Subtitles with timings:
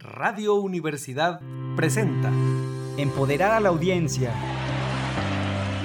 [0.00, 1.40] Radio Universidad
[1.74, 2.30] presenta
[2.96, 4.32] Empoderar a la audiencia.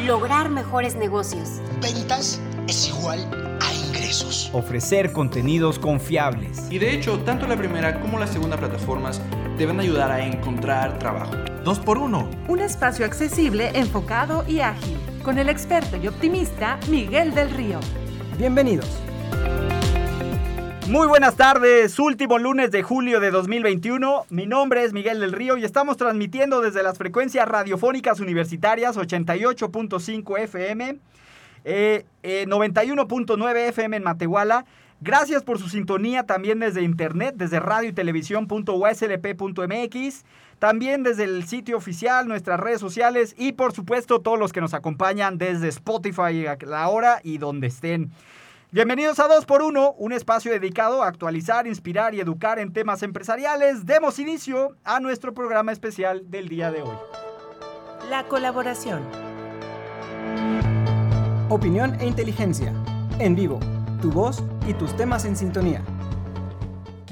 [0.05, 1.61] Lograr mejores negocios.
[1.81, 4.51] Ventas es igual a ingresos.
[4.53, 6.67] Ofrecer contenidos confiables.
[6.69, 9.19] Y de hecho, tanto la primera como la segunda plataformas
[9.57, 11.35] deben ayudar a encontrar trabajo.
[11.63, 12.29] Dos por uno.
[12.47, 14.97] Un espacio accesible, enfocado y ágil.
[15.23, 17.79] Con el experto y optimista Miguel del Río.
[18.37, 19.02] Bienvenidos.
[20.87, 24.25] Muy buenas tardes, último lunes de julio de 2021.
[24.29, 30.39] Mi nombre es Miguel del Río y estamos transmitiendo desde las frecuencias radiofónicas universitarias 88.5
[30.39, 30.97] FM,
[31.63, 34.65] 91.9 FM en Matehuala.
[34.99, 40.25] Gracias por su sintonía también desde internet, desde radio y televisión.uslp.mx,
[40.59, 44.73] también desde el sitio oficial, nuestras redes sociales y por supuesto todos los que nos
[44.73, 48.11] acompañan desde Spotify a la hora y donde estén.
[48.73, 53.85] Bienvenidos a 2x1, un espacio dedicado a actualizar, inspirar y educar en temas empresariales.
[53.85, 56.97] Demos inicio a nuestro programa especial del día de hoy.
[58.09, 59.03] La colaboración.
[61.49, 62.73] Opinión e inteligencia.
[63.19, 63.59] En vivo.
[64.01, 65.83] Tu voz y tus temas en sintonía.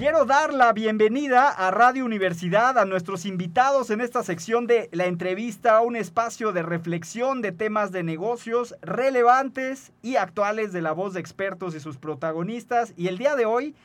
[0.02, 5.06] Quiero dar la bienvenida a Radio Universidad, a nuestros invitados en esta sección de la
[5.06, 11.14] entrevista, un espacio de reflexión de temas de negocios relevantes y actuales de la voz
[11.14, 12.96] de expertos y sus protagonistas.
[12.98, 13.76] Y el día de hoy,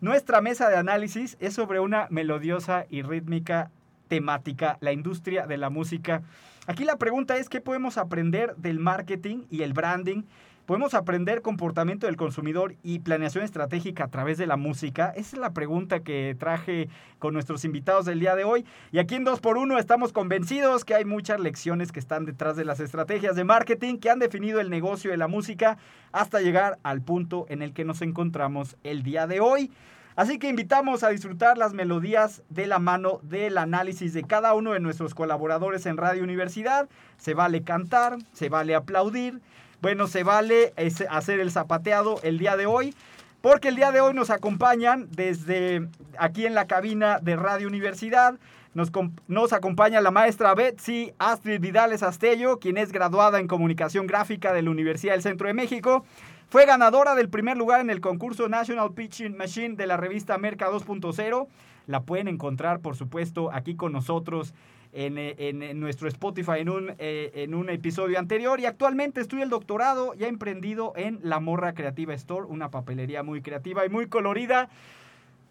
[0.00, 3.72] nuestra mesa de análisis es sobre una melodiosa y rítmica
[4.06, 6.22] temática, la industria de la música.
[6.68, 10.22] Aquí la pregunta es, ¿qué podemos aprender del marketing y el branding?
[10.66, 15.12] ¿Podemos aprender comportamiento del consumidor y planeación estratégica a través de la música?
[15.14, 16.88] Esa es la pregunta que traje
[17.20, 18.66] con nuestros invitados del día de hoy.
[18.90, 22.80] Y aquí en 2x1 estamos convencidos que hay muchas lecciones que están detrás de las
[22.80, 25.78] estrategias de marketing que han definido el negocio de la música
[26.10, 29.70] hasta llegar al punto en el que nos encontramos el día de hoy.
[30.16, 34.72] Así que invitamos a disfrutar las melodías de la mano del análisis de cada uno
[34.72, 36.88] de nuestros colaboradores en Radio Universidad.
[37.18, 39.40] Se vale cantar, se vale aplaudir.
[39.82, 40.72] Bueno, se vale
[41.10, 42.94] hacer el zapateado el día de hoy,
[43.40, 48.38] porque el día de hoy nos acompañan desde aquí en la cabina de Radio Universidad.
[48.74, 54.62] Nos, acompaña la maestra Betsy Astrid Vidales Astello, quien es graduada en Comunicación Gráfica de
[54.62, 56.04] la Universidad del Centro de México.
[56.48, 60.70] Fue ganadora del primer lugar en el concurso National Pitching Machine de la revista Merca
[60.70, 61.48] 2.0.
[61.86, 64.52] La pueden encontrar, por supuesto, aquí con nosotros
[64.92, 69.44] en, en, en, nuestro Spotify en un, eh, en un episodio anterior y actualmente estudia
[69.44, 74.06] el doctorado ya emprendido en La Morra Creativa Store, una papelería muy creativa y muy
[74.08, 74.68] colorida.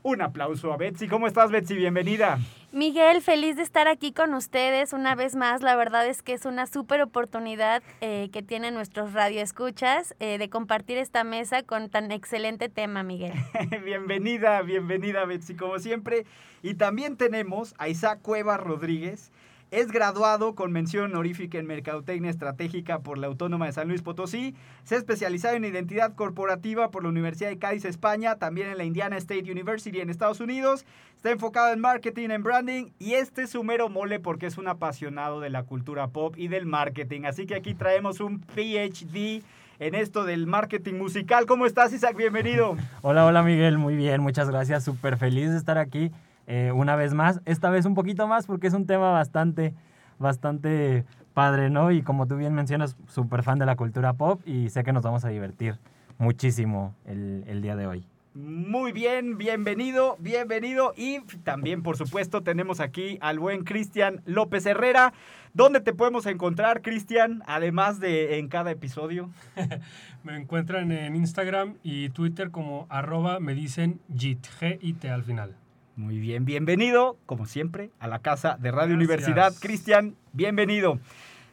[0.06, 1.08] Un aplauso a Betsy.
[1.08, 1.74] ¿Cómo estás, Betsy?
[1.74, 2.38] Bienvenida.
[2.72, 5.64] Miguel, feliz de estar aquí con ustedes una vez más.
[5.64, 10.48] La verdad es que es una súper oportunidad eh, que tienen nuestros radioescuchas eh, de
[10.48, 13.34] compartir esta mesa con tan excelente tema, Miguel.
[13.84, 16.28] bienvenida, bienvenida, Betsy, como siempre.
[16.62, 19.32] Y también tenemos a Isaac Cueva Rodríguez.
[19.76, 24.56] Es graduado con mención honorífica en Mercadotecnia Estratégica por la Autónoma de San Luis Potosí.
[24.86, 28.86] Se ha especializado en identidad corporativa por la Universidad de Cádiz, España, también en la
[28.86, 30.86] Indiana State University en Estados Unidos.
[31.18, 34.70] Está enfocado en marketing, en branding y este es su mero mole porque es un
[34.70, 37.24] apasionado de la cultura pop y del marketing.
[37.26, 39.44] Así que aquí traemos un PhD
[39.80, 41.46] en esto del marketing musical.
[41.48, 42.16] ¿Cómo estás, Isaac?
[42.16, 42.78] Bienvenido.
[43.02, 43.78] Hola, hola, Miguel.
[43.78, 44.86] Muy bien, muchas gracias.
[44.86, 46.12] Súper feliz de estar aquí.
[46.48, 49.74] Eh, una vez más, esta vez un poquito más porque es un tema bastante,
[50.20, 51.92] bastante padre, ¿no?
[51.92, 55.04] Y como tú bien mencionas, súper fan de la cultura pop y sé que nos
[55.04, 55.80] vamos a divertir
[56.18, 58.08] muchísimo el, el día de hoy.
[58.36, 60.94] Muy bien, bienvenido, bienvenido.
[60.98, 65.14] Y también, por supuesto, tenemos aquí al buen Cristian López Herrera.
[65.54, 67.44] ¿Dónde te podemos encontrar, Cristian?
[67.48, 69.30] Además de en cada episodio.
[70.26, 75.56] me encuentran en Instagram y Twitter como arroba me dicen JIT, G-I-T al final.
[75.98, 78.98] Muy bien, bienvenido, como siempre, a la casa de Radio Gracias.
[78.98, 79.54] Universidad.
[79.62, 81.00] Cristian, bienvenido.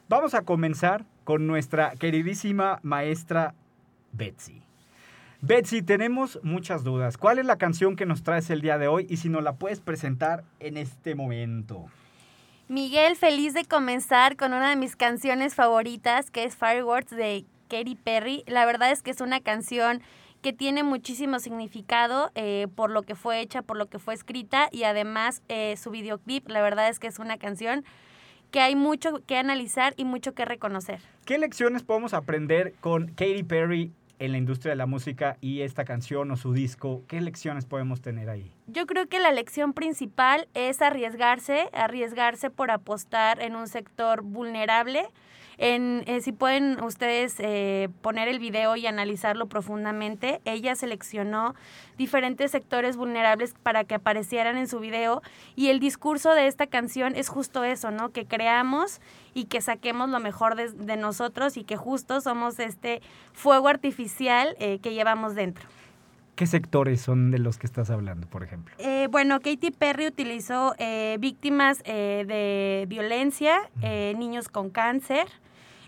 [0.09, 3.55] Vamos a comenzar con nuestra queridísima maestra
[4.11, 4.61] Betsy.
[5.39, 7.17] Betsy, tenemos muchas dudas.
[7.17, 9.55] ¿Cuál es la canción que nos traes el día de hoy y si nos la
[9.55, 11.85] puedes presentar en este momento?
[12.67, 17.95] Miguel, feliz de comenzar con una de mis canciones favoritas, que es Fireworks de Katy
[17.95, 18.43] Perry.
[18.47, 20.01] La verdad es que es una canción
[20.43, 24.67] que tiene muchísimo significado eh, por lo que fue hecha, por lo que fue escrita
[24.71, 27.83] y además eh, su videoclip, la verdad es que es una canción
[28.51, 30.99] que hay mucho que analizar y mucho que reconocer.
[31.25, 35.85] ¿Qué lecciones podemos aprender con Katy Perry en la industria de la música y esta
[35.85, 37.01] canción o su disco?
[37.07, 38.51] ¿Qué lecciones podemos tener ahí?
[38.67, 45.07] Yo creo que la lección principal es arriesgarse, arriesgarse por apostar en un sector vulnerable
[45.57, 51.55] En, eh, si pueden ustedes eh, poner el video y analizarlo profundamente, ella seleccionó
[51.97, 55.21] diferentes sectores vulnerables para que aparecieran en su video
[55.55, 58.09] y el discurso de esta canción es justo eso, ¿no?
[58.09, 58.99] Que creamos
[59.33, 63.01] y que saquemos lo mejor de, de nosotros y que justo somos este
[63.33, 65.67] fuego artificial eh, que llevamos dentro.
[66.35, 68.73] ¿Qué sectores son de los que estás hablando, por ejemplo?
[68.79, 75.27] Eh, bueno, Katy Perry utilizó eh, víctimas eh, de violencia, eh, niños con cáncer.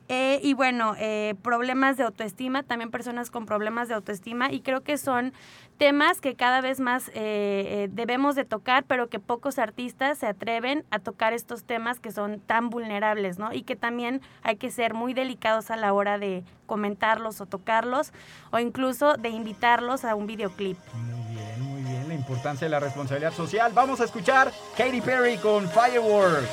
[0.07, 4.81] Eh, y bueno, eh, problemas de autoestima, también personas con problemas de autoestima, y creo
[4.81, 5.33] que son
[5.77, 10.27] temas que cada vez más eh, eh, debemos de tocar, pero que pocos artistas se
[10.27, 13.51] atreven a tocar estos temas que son tan vulnerables, ¿no?
[13.51, 18.13] Y que también hay que ser muy delicados a la hora de comentarlos o tocarlos,
[18.51, 20.77] o incluso de invitarlos a un videoclip.
[20.93, 22.07] Muy bien, muy bien.
[22.07, 23.71] La importancia de la responsabilidad social.
[23.73, 26.47] Vamos a escuchar Katy Perry con Fireworks.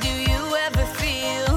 [0.00, 1.55] Do you ever feel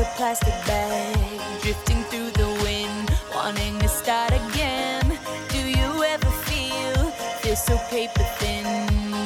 [0.00, 5.18] a plastic bag drifting through the wind, wanting to start again?
[5.48, 7.10] Do you ever feel
[7.42, 8.64] feel so paper thin,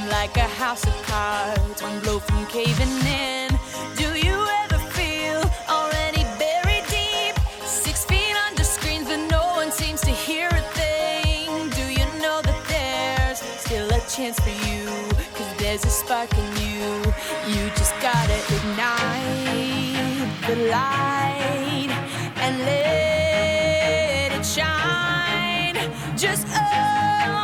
[0.09, 3.50] like a house of cards, one blow from caving in?
[3.97, 10.00] Do you ever feel already buried deep, six feet under screens, but no one seems
[10.00, 11.71] to hear a thing?
[11.71, 14.53] Do you know that there's still a chance for
[20.75, 21.91] light
[22.44, 25.76] and let it shine.
[26.17, 27.44] Just on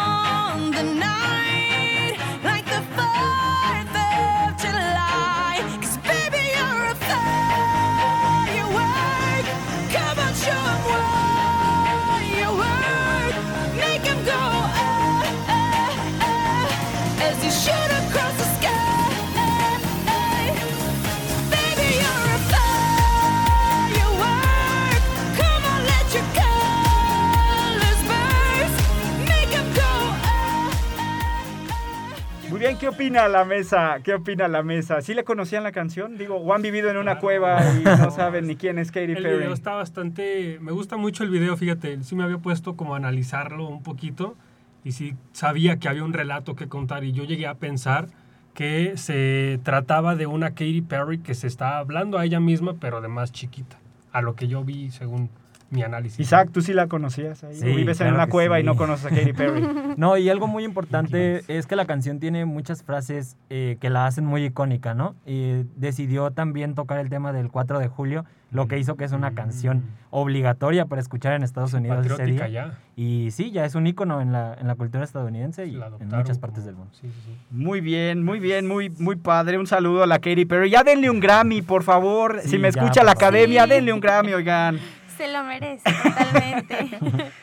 [32.81, 33.99] ¿qué opina la mesa?
[34.03, 35.03] ¿Qué opina la mesa?
[35.03, 36.17] ¿Sí le conocían la canción?
[36.17, 39.23] Digo, o han vivido en una cueva y no saben ni quién es Katy El
[39.23, 39.37] Perry.
[39.37, 40.59] video está bastante...
[40.63, 42.03] Me gusta mucho el video, fíjate.
[42.03, 44.35] Sí me había puesto como a analizarlo un poquito
[44.83, 48.09] y sí sabía que había un relato que contar y yo llegué a pensar
[48.55, 53.03] que se trataba de una Katy Perry que se está hablando a ella misma, pero
[53.03, 53.79] de más chiquita.
[54.11, 55.29] A lo que yo vi según
[55.71, 56.21] mi análisis.
[56.21, 57.55] Isaac, ¿tú sí la conocías ahí?
[57.57, 59.63] Sí, ¿O vives en una cueva y no conoces a Katy Perry?
[59.97, 64.07] No, y algo muy importante es que la canción tiene muchas frases eh, que la
[64.07, 65.15] hacen muy icónica, ¿no?
[65.27, 69.13] Y decidió también tocar el tema del 4 de julio, lo que hizo que es
[69.13, 72.49] una canción obligatoria para escuchar en Estados Unidos ese día.
[72.49, 72.79] ya.
[72.97, 76.39] Y sí, ya es un ícono en la, en la cultura estadounidense y en muchas
[76.39, 76.93] partes como- del mundo.
[76.95, 77.37] Sí, sí, sí.
[77.51, 79.59] Muy bien, muy bien, muy, muy padre.
[79.59, 80.71] Un saludo a la Katy Perry.
[80.71, 82.41] Ya denle un Grammy, por favor.
[82.43, 83.71] Sí, si me ya, escucha la academia, Sí.
[83.71, 84.79] denle un Grammy, oigan.
[85.21, 87.31] Se lo merece totalmente.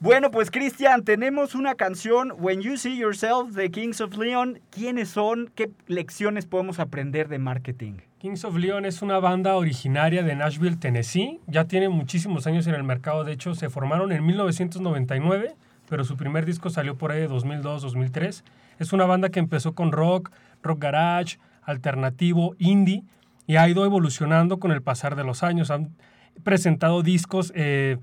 [0.00, 4.60] Bueno, pues Cristian, tenemos una canción, When You See Yourself, de Kings of Leon.
[4.70, 5.50] ¿Quiénes son?
[5.56, 7.94] ¿Qué lecciones podemos aprender de marketing?
[8.18, 11.40] Kings of Leon es una banda originaria de Nashville, Tennessee.
[11.48, 13.24] Ya tiene muchísimos años en el mercado.
[13.24, 15.56] De hecho, se formaron en 1999,
[15.88, 18.44] pero su primer disco salió por ahí de 2002-2003.
[18.78, 20.30] Es una banda que empezó con rock,
[20.62, 23.02] rock garage, alternativo, indie,
[23.48, 25.72] y ha ido evolucionando con el pasar de los años.
[25.72, 25.96] Han
[26.44, 27.96] presentado discos eh,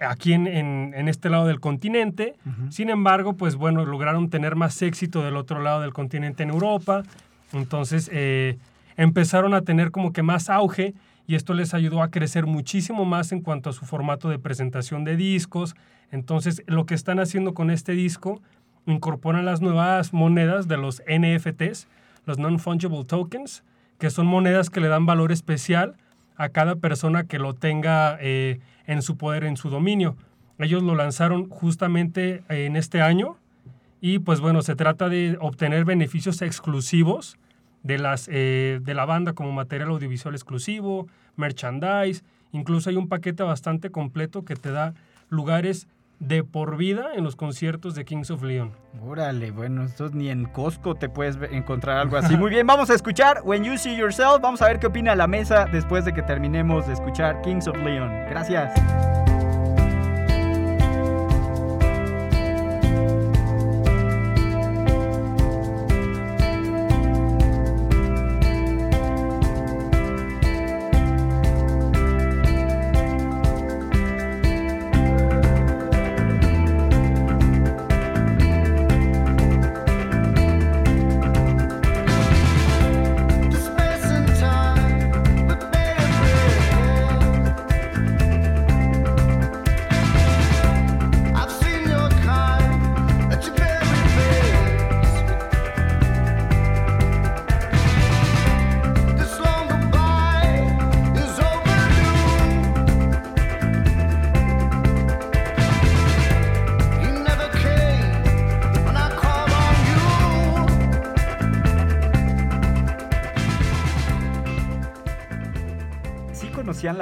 [0.00, 2.34] aquí en, en- en este lado del continente.
[2.70, 7.02] Sin embargo, pues bueno, lograron tener más éxito del otro lado del continente en Europa.
[7.52, 8.58] Entonces eh,
[8.96, 10.94] empezaron a tener como que más auge
[11.26, 15.04] y esto les ayudó a crecer muchísimo más en cuanto a su formato de presentación
[15.04, 15.74] de discos.
[16.10, 18.40] Entonces lo que están haciendo con este disco,
[18.86, 21.86] incorporan las nuevas monedas de los NFTs,
[22.24, 23.62] los Non-Fungible Tokens,
[23.98, 25.96] que son monedas que le dan valor especial
[26.38, 30.16] a cada persona que lo tenga eh, en su poder, en su dominio.
[30.58, 33.36] Ellos lo lanzaron justamente en este año
[34.00, 37.36] y pues bueno, se trata de obtener beneficios exclusivos
[37.82, 43.42] de, las, eh, de la banda como material audiovisual exclusivo, merchandise, incluso hay un paquete
[43.42, 44.94] bastante completo que te da
[45.28, 45.88] lugares
[46.20, 48.72] de por vida en los conciertos de Kings of Leon.
[49.00, 52.36] Órale, bueno, esto ni en Costco te puedes encontrar algo así.
[52.36, 54.40] Muy bien, vamos a escuchar When You See Yourself.
[54.40, 57.76] Vamos a ver qué opina la mesa después de que terminemos de escuchar Kings of
[57.78, 58.10] Leon.
[58.30, 58.72] Gracias.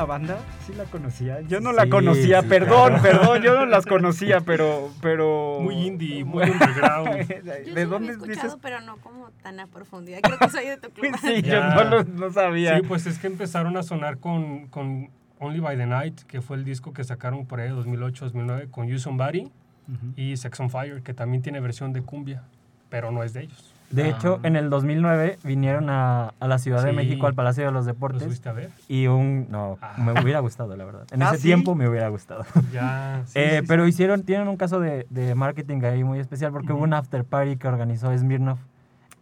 [0.06, 0.38] Banda?
[0.66, 1.46] ¿Sí la conocían?
[1.48, 3.02] Yo no la conocía, sí, perdón, claro.
[3.02, 4.90] perdón, yo no las conocía, pero...
[5.02, 5.58] pero...
[5.60, 7.28] Muy indie, muy underground.
[7.28, 8.56] Yo ¿De sí dónde había escuchado, dices?
[8.62, 10.20] pero no como tan a profundidad.
[10.22, 11.14] Creo que soy de tu club.
[11.20, 12.76] Sí, yo no, lo- no sabía.
[12.76, 16.56] Sí, pues es que empezaron a sonar con, con Only by the Night, que fue
[16.56, 20.12] el disco que sacaron por ahí de 2008-2009 con You Somebody Ujú.
[20.16, 22.42] y Sex on Fire, que también tiene versión de cumbia,
[22.88, 23.72] pero no es de ellos.
[23.90, 26.92] De hecho, en el 2009 vinieron a, a la Ciudad de.
[26.92, 28.24] México, al Palacio de los ¿Lo Deportes.
[28.24, 28.70] fuiste a ver?
[28.88, 29.46] Y un...
[29.50, 31.06] No, me hubiera gustado, la verdad.
[31.12, 31.42] En ¿Ah, ese sí?
[31.44, 32.44] tiempo me hubiera gustado.
[32.72, 33.90] Ya, sí, Eh, sí, pero sí.
[33.90, 37.56] hicieron, tienen un caso de, de marketing ahí muy especial porque hubo un after party
[37.56, 38.58] que organizó Smirnoff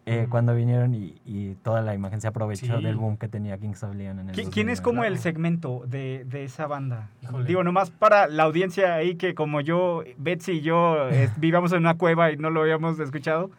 [0.07, 0.31] eh, Ujú.
[0.31, 2.83] cuando vinieron y, y toda la imagen se aprovechó Sí.
[2.85, 4.83] del boom que tenía Kings of Leon en el ¿Qui- ¿Quién es 2009.
[4.83, 7.09] como el segmento de, de esa banda?
[7.23, 7.47] Híjole.
[7.47, 11.79] Digo, nomás para la audiencia ahí que como yo, Betsy y yo eh, vivíamos en
[11.79, 13.51] una cueva y no lo habíamos escuchado.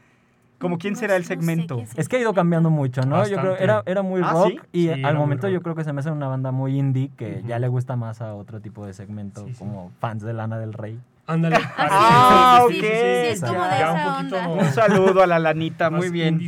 [0.59, 1.83] ¿Como quién No será el sé- no sé segmento?
[1.97, 3.27] es que ha ido cambiando mucho, ¿no?
[3.27, 4.59] Yo creo era, era muy Ah, rock ¿sí?
[4.71, 7.43] y Sí, al momento yo creo que se me hace una banda muy indie que
[7.45, 9.59] ya le gusta más a otro tipo de segmento, Sí, sí.
[9.59, 10.99] como fans de Lana del Rey.
[11.27, 11.57] Ándale.
[11.77, 12.83] Ah, sí, ok.
[12.83, 14.71] sí, sí, es como de Ya un onda.
[14.71, 16.39] Saludo a la lanita, muy bien.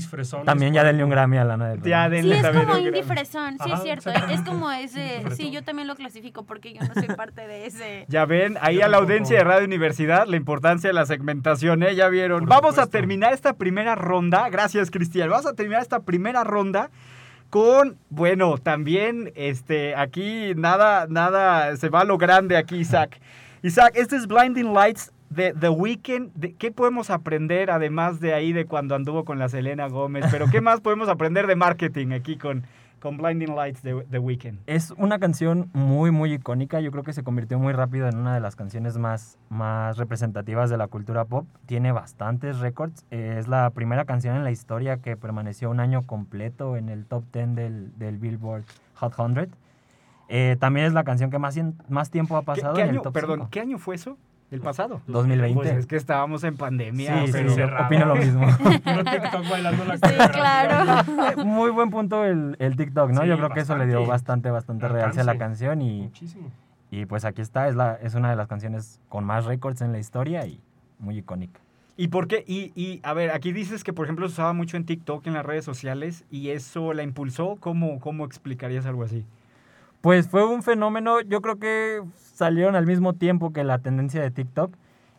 [0.46, 1.90] También ya denle un Grammy a Lana del Rey.
[1.90, 4.10] Ya Sí, es también como un indie fresón, sí es cierto.
[4.10, 8.06] Es como ese, sí, yo también lo clasifico porque yo no soy parte de ese.
[8.10, 11.84] Ya ven, ahí Yo a la audiencia de Radio Universidad la importancia de la segmentación,
[11.84, 11.96] ¿eh?
[11.96, 12.46] Ya vieron.
[12.46, 14.50] Por Vamos a terminar esta primera ronda.
[14.50, 15.30] Gracias, Cristian.
[15.30, 16.90] Vamos a terminar esta primera ronda
[17.50, 23.20] con, bueno, también, este, aquí nada, nada, se va a lo grande aquí, Isaac.
[23.64, 26.58] Isaac, este es Blinding Lights de The Weeknd.
[26.60, 30.26] ¿Qué podemos aprender, además de ahí, de cuando anduvo con la Selena Gómez?
[30.30, 32.66] Pero, ¿qué más podemos aprender de marketing aquí con,
[33.00, 34.60] con Blinding Lights de The Weeknd?
[34.68, 36.82] Es una canción muy, muy icónica.
[36.82, 40.70] Yo creo que se convirtió muy rápido en una de las canciones más, más representativas
[40.70, 41.48] de la cultura pop.
[41.66, 43.06] Tiene bastantes récords.
[43.10, 47.24] Es la primera canción en la historia que permaneció un año completo en el top
[47.34, 49.50] 10 del, del Billboard Hot 100.
[50.30, 51.58] Eh, también es la canción que más,
[51.90, 53.50] más tiempo ha ¿Qué, pasado qué en el top perdón, 5.
[53.52, 54.18] ¿qué año fue eso?
[54.50, 55.02] ¿El pasado?
[55.08, 55.56] 2020.
[55.56, 57.26] Pues es que estábamos en pandemia.
[57.26, 58.48] Sí, pero- sí, opino lo mismo.
[58.66, 61.44] TikTok bailando la Sí, claro.
[61.46, 63.22] Muy buen punto el, el TikTok, ¿no?
[63.24, 64.50] Sí, Yo creo que eso le dio bastante.
[64.50, 66.50] bastante, realce a la canción y, Muchísimo.
[66.92, 69.92] y pues aquí está, es, la, es una de las canciones con más récords en
[69.92, 70.62] la historia y
[71.00, 71.60] muy icónica.
[71.98, 72.44] ¿Y por qué?
[72.48, 75.34] Y, y, a ver, aquí dices que, por ejemplo, se usaba mucho en TikTok, en
[75.34, 77.58] las redes sociales, y eso la impulsó.
[77.60, 79.26] ¿Cómo, cómo explicarías algo así?
[80.02, 84.32] Pues fue un fenómeno, yo creo que salieron al mismo tiempo que la tendencia de
[84.32, 84.76] TikTok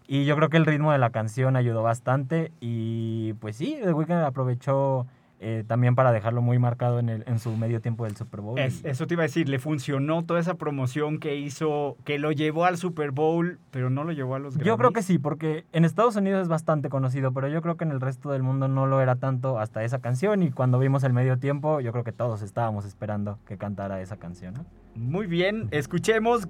[0.07, 3.93] y yo creo que el ritmo de la canción ayudó bastante y pues sí, The
[3.93, 5.07] Weeknd aprovechó
[5.41, 8.59] eh, también para dejarlo muy marcado en, el, en su medio tiempo del Super Bowl.
[8.59, 12.33] Es- eso te iba a decir, le funcionó toda esa promoción que hizo, que lo
[12.33, 14.95] llevó al Super Bowl, pero no lo llevó a los Yo creo Grammys.
[14.95, 18.01] que sí, porque en Estados Unidos es bastante conocido, pero yo creo que en el
[18.01, 21.39] resto del mundo no lo era tanto hasta esa canción y cuando vimos el medio
[21.39, 24.55] tiempo, yo creo que todos estábamos esperando que cantara esa canción.
[24.55, 24.65] ¿no?
[24.97, 26.49] Muy bien, escuchemos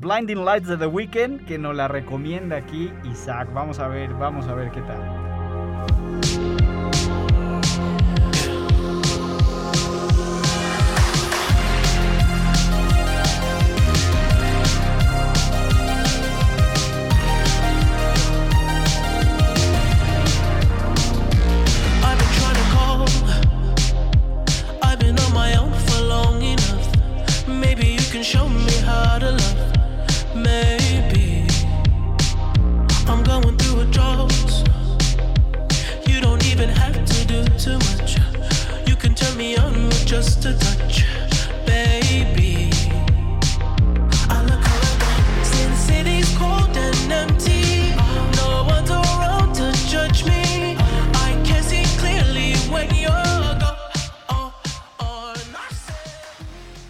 [0.00, 3.52] Blinding Lights de The Weeknd, que nos la recomienda aquí Isaac.
[3.52, 5.29] Vamos a ver, vamos a ver qué tal.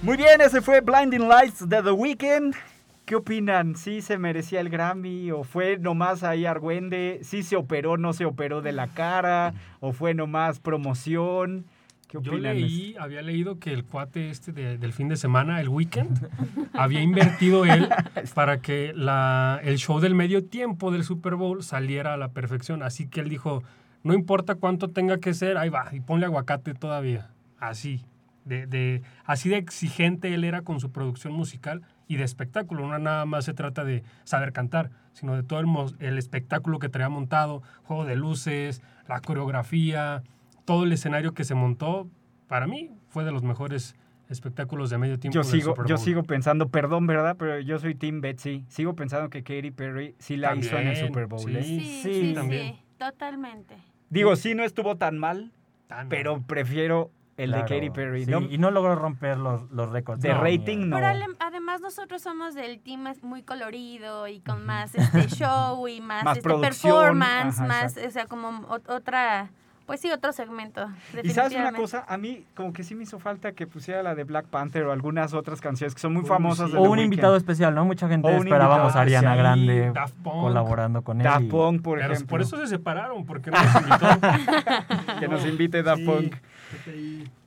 [0.03, 2.57] Muy bien, ese fue Blinding Lights de The Weeknd.
[3.05, 3.77] ¿Qué opinan?
[3.77, 5.31] ¿Sí se merecía el Grammy?
[5.31, 7.21] ¿O fue nomás ahí Argüende?
[7.23, 9.55] ¿Sí se operó, no se operó de la cara?
[9.79, 11.67] ¿O fue nomás promoción?
[12.11, 15.69] ¿Qué Yo leí, había leído que el cuate este de- del fin de semana, el
[15.69, 16.29] weekend,
[16.75, 17.89] había invertido él
[18.35, 22.83] para que la, el show del medio tiempo del Super Bowl saliera a la perfección.
[22.83, 23.63] Así que él dijo,
[24.03, 27.31] no importa cuánto tenga que ser, ahí va, y ponle aguacate todavía.
[27.61, 28.05] Así,
[28.45, 32.89] de, de- así de exigente él era con su producción musical y de espectáculo.
[32.89, 35.67] No nada más se trata de saber cantar, sino de todo el,
[36.01, 40.23] el espectáculo que traía montado, juego de luces, la coreografía,
[40.71, 42.09] todo el escenario que se montó,
[42.47, 43.97] para mí fue de los mejores
[44.29, 47.35] espectáculos de medio tiempo Yo del sigo, Super yo sigo pensando, perdón, ¿verdad?
[47.37, 48.65] Pero yo soy Team Betsy.
[48.69, 51.41] Sigo pensando que Katy Perry sí la hizo en el También, Super Bowl.
[51.41, 51.57] sí.
[51.57, 51.63] ¿eh?
[51.65, 52.77] Sí, Sí, sí, sí, también.
[52.99, 53.75] totalmente.
[54.11, 55.51] Digo, sí no estuvo tan mal,
[55.89, 58.27] Tan pero prefiero el de Katy Perry.
[58.27, 58.41] sí, ¿no?
[58.43, 60.23] y no logró romper los, los récords.
[60.23, 60.97] De No, rating, no.
[60.99, 61.09] Pero
[61.41, 66.23] además nosotros somos del team más- muy colorido y con más este show y más,
[66.23, 68.09] Más este, performance, ajá, más, exacto.
[68.09, 69.51] o sea, como ot- otra,
[69.91, 70.89] pues sí, otro segmento.
[71.21, 74.15] Y sabes una cosa, a mí como que sí me hizo falta que pusiera la
[74.15, 76.69] de Black Panther o algunas otras canciones que son muy Uy, famosas.
[76.69, 76.75] sí.
[76.75, 77.85] de O The un invitado especial, ¿no?
[77.85, 79.35] Mucha gente esperábamos a Ariana.
[79.35, 80.43] Grande Daft Punk.
[80.43, 81.25] colaborando con él.
[81.25, 82.27] Daft Punk, por ejemplo.
[82.29, 85.19] por eso se separaron, porque no nos invitó.
[85.19, 86.37] que nos invite Daft Sí, Punk.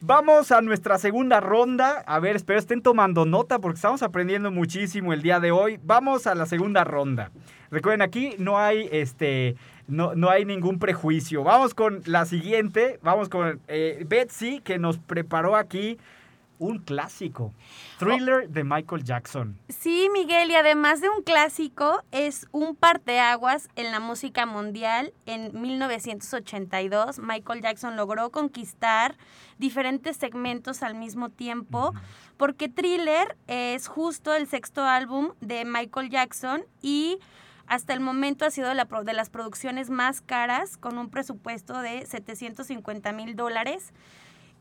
[0.02, 2.04] Vamos a nuestra segunda ronda.
[2.06, 5.80] A ver, espero estén tomando nota porque estamos aprendiendo muchísimo el día de hoy.
[5.82, 7.32] Vamos a la segunda ronda.
[7.72, 9.56] Recuerden, aquí no hay este.
[9.88, 11.44] No, no hay ningún prejuicio.
[11.44, 13.00] Vamos con la siguiente.
[13.02, 15.98] Vamos con eh, Betsy, que nos preparó aquí
[16.60, 17.54] un clásico.
[18.00, 19.58] Thriller de Michael Jackson.
[19.70, 25.14] Sí, Miguel, y además de un clásico, es un parteaguas en la música mundial.
[25.26, 29.18] En 1982, Michael Jackson logró conquistar
[29.58, 31.94] diferentes segmentos al mismo tiempo,
[32.38, 37.20] porque Thriller es justo el sexto álbum de Michael Jackson y
[37.68, 42.06] hasta el momento ha sido la de las producciones más caras, con un presupuesto de
[42.06, 43.94] 750 mil dólares.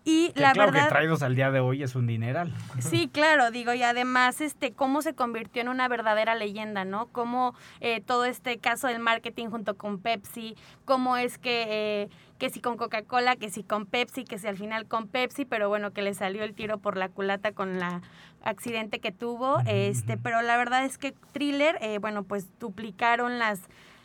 [0.05, 0.89] Y Que la claro verdad...
[0.89, 2.53] que traídos al día de hoy es un dineral.
[2.81, 7.07] Sí, claro, digo, y además, este, cómo se convirtió en una verdadera leyenda, ¿no?
[7.07, 12.09] Cómo eh, todo este caso del marketing junto con Pepsi, cómo es que, eh,
[12.43, 15.69] que si con Coca-Cola, que si con Pepsi, que si al final con Pepsi, pero
[15.69, 18.03] bueno, que le salió el tiro por la culata con la
[18.43, 23.61] accidente que tuvo, este, pero la verdad es que Thriller, eh, bueno, pues duplicaron las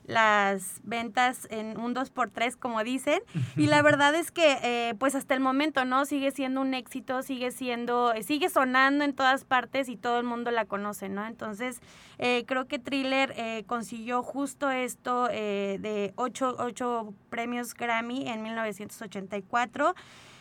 [0.08, 3.22] las ventas en un 2x3, como dicen.
[3.58, 6.06] Y la verdad es que, eh, pues hasta el momento, ¿no?
[6.06, 10.26] Sigue siendo un éxito, sigue siendo, eh, sigue sonando en todas partes y todo el
[10.26, 11.26] mundo la conoce, ¿no?
[11.26, 11.82] Entonces,
[12.20, 19.96] eh, creo que Thriller eh, consiguió justo esto de ocho, ocho premios Grammy en 1984.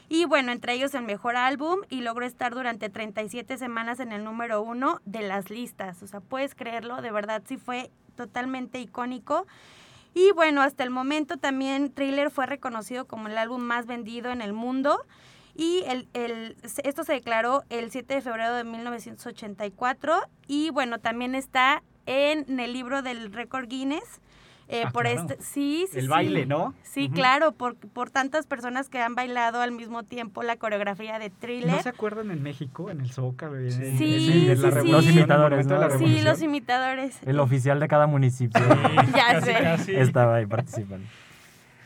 [0.09, 4.23] Y bueno, entre ellos el mejor álbum y logró estar durante 37 semanas en el
[4.23, 6.03] número uno de las listas.
[6.03, 9.47] O sea, puedes creerlo, de verdad sí fue totalmente icónico.
[10.15, 14.41] Y bueno, hasta el momento también Thriller fue reconocido como el álbum más vendido en
[14.41, 15.05] el mundo.
[15.55, 20.23] Y el, el- esto se declaró el 7 de febrero de 1984.
[20.49, 24.21] Y bueno, también está en el libro del récord Guinness.
[24.69, 25.21] Eh, Ah, por claro.
[25.21, 26.09] este, sí, sí, El sí.
[26.09, 26.75] baile, ¿no?
[26.83, 31.31] Sí, claro, por, por tantas personas que han bailado al mismo tiempo la coreografía de
[31.31, 31.71] Thriller.
[31.77, 33.61] ¿No se acuerdan en México, en el Zócalo?
[33.61, 34.63] y en- en- Sí, en sí, la sí.
[34.63, 35.67] revolución, Los imitadores.
[35.99, 37.19] Sí, los imitadores.
[37.27, 38.61] El oficial de cada municipio
[39.15, 39.53] Ya Casi, sé.
[39.63, 39.95] casi.
[39.97, 41.07] estaba ahí participando.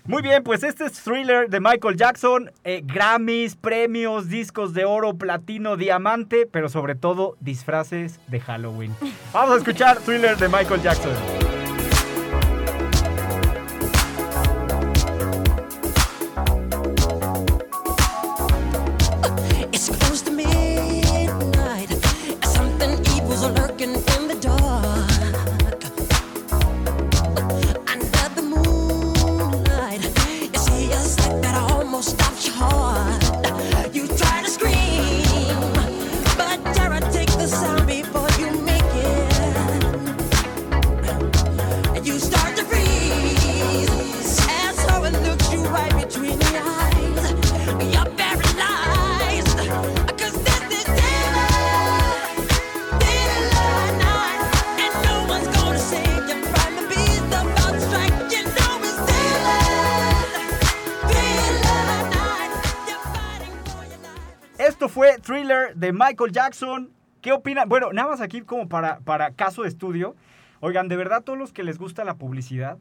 [0.07, 2.51] Muy bien, pues este es Thriller de Michael Jackson.
[2.65, 8.95] eh, Grammys, premios, discos de oro, platino, diamante, pero sobre todo disfraces de Halloween.
[9.35, 11.13] Vamos a escuchar Thriller de Michael Jackson.
[65.91, 66.93] De Michael Jackson.
[67.21, 67.69] ¿Qué opinan?
[67.69, 70.15] Bueno, nada más aquí como para, para caso de estudio.
[70.61, 72.79] Oigan, de verdad, todos los que les gusta la publicidad,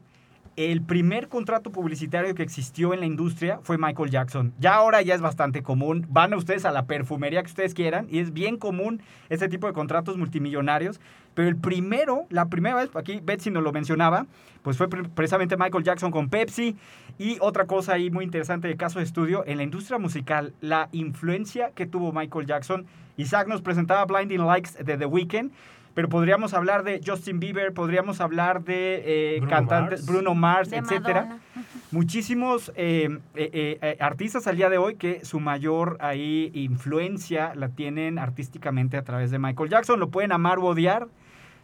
[0.56, 4.52] el primer contrato publicitario que existió en la industria fue Michael Jackson.
[4.58, 6.06] Ya ahora ya es bastante común.
[6.10, 9.66] Van a ustedes a la perfumería que ustedes quieran y es bien común este tipo
[9.66, 11.00] de contratos multimillonarios.
[11.34, 14.26] Pero el primero, la primera vez, aquí Betsy nos lo mencionaba,
[14.62, 16.76] pues fue pre- precisamente Michael Jackson con Pepsi.
[17.18, 20.88] Y otra cosa ahí muy interesante de caso de estudio, en la industria musical, la
[20.92, 22.86] influencia que tuvo Michael Jackson.
[23.16, 25.52] Isaac nos presentaba Blinding Likes de The Weeknd.
[25.94, 30.06] Pero podríamos hablar de Justin Bieber, podríamos hablar de eh, Bruno cantantes, Mars.
[30.06, 31.40] Bruno Mars, De etcétera Madonna.
[31.90, 37.54] muchísimos eh, eh, eh, eh, artistas al día de hoy que su mayor ahí influencia
[37.54, 39.98] la tienen artísticamente a través de Michael Jackson.
[39.98, 41.08] Lo pueden amar o odiar,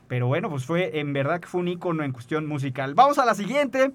[0.09, 2.95] pero bueno, pues fue en verdad que fue un ícono en cuestión musical.
[2.95, 3.93] Vamos a la siguiente.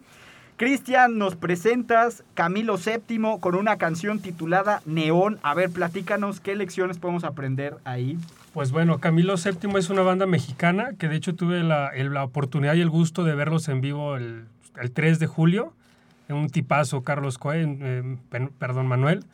[0.58, 5.40] Cristian, nos presentas Camilo VII con una canción titulada Neón.
[5.42, 8.18] A ver, platícanos qué lecciones podemos aprender ahí.
[8.54, 12.24] Pues bueno, Camilo VII es una banda mexicana que de hecho tuve la, el- la
[12.24, 14.46] oportunidad y el gusto de verlos en vivo el,
[14.82, 15.74] el 3 de julio.
[16.30, 18.18] Un tipazo, Carlos Cohen, eh,
[18.58, 19.26] perdón, Manuel.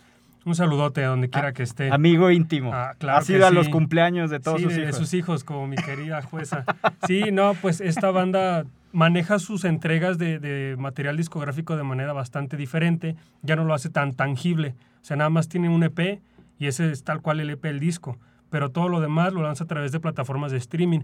[0.46, 1.92] Un saludote a donde quiera que esté.
[1.92, 2.72] Amigo íntimo.
[2.74, 3.72] Ah, claro ha sido a los sí.
[3.72, 4.94] cumpleaños de todos Sí, sus de, hijos.
[4.96, 6.64] de sus hijos, como mi querida jueza.
[7.06, 12.56] Sí, no, pues esta banda maneja sus entregas de, de material discográfico de manera bastante
[12.58, 13.16] diferente.
[13.44, 14.74] Ya no lo hace tan tangible.
[15.02, 16.20] O sea, nada más tiene un EP
[16.60, 18.18] y ese es tal cual el EP el disco.
[18.50, 21.02] Pero todo lo demás lo lanza a través de plataformas de streaming.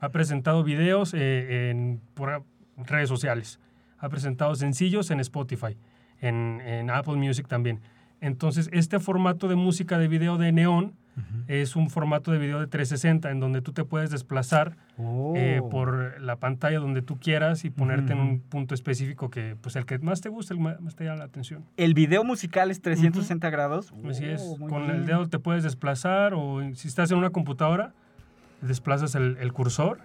[0.00, 2.00] Ha presentado videos eh, en
[2.76, 3.60] redes sociales.
[3.98, 5.76] Ha presentado sencillos en Spotify,
[6.20, 7.80] en, en Apple Music también.
[8.20, 10.52] Entonces, este formato de música de video de
[11.48, 14.76] Es un formato de video de 360 en donde tú te puedes desplazar
[15.36, 15.68] eh, Oh.
[15.68, 19.84] por la pantalla donde tú quieras y ponerte en un punto específico que, pues, el
[19.84, 21.64] que más te guste, el más te llama la atención.
[21.76, 23.92] El video musical es 360 grados.
[24.08, 24.42] Así es.
[24.42, 24.96] Oh, Con bien.
[24.96, 27.92] el dedo te puedes desplazar o si estás en una computadora,
[28.60, 29.98] desplazas el, el cursor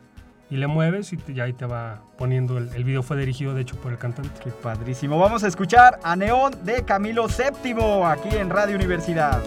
[0.50, 2.58] y le mueves y te- ya ahí te va poniendo.
[2.58, 4.32] El, el video fue dirigido, de hecho, por el cantante.
[4.44, 5.20] Qué padrísimo.
[5.20, 9.42] Vamos a escuchar a Neón de Camilo VII aquí en Radio Universidad.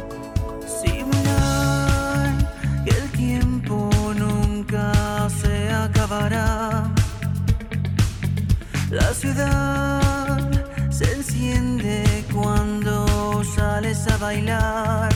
[8.91, 10.51] La ciudad
[10.91, 15.09] se enciende cuando sales a bailar.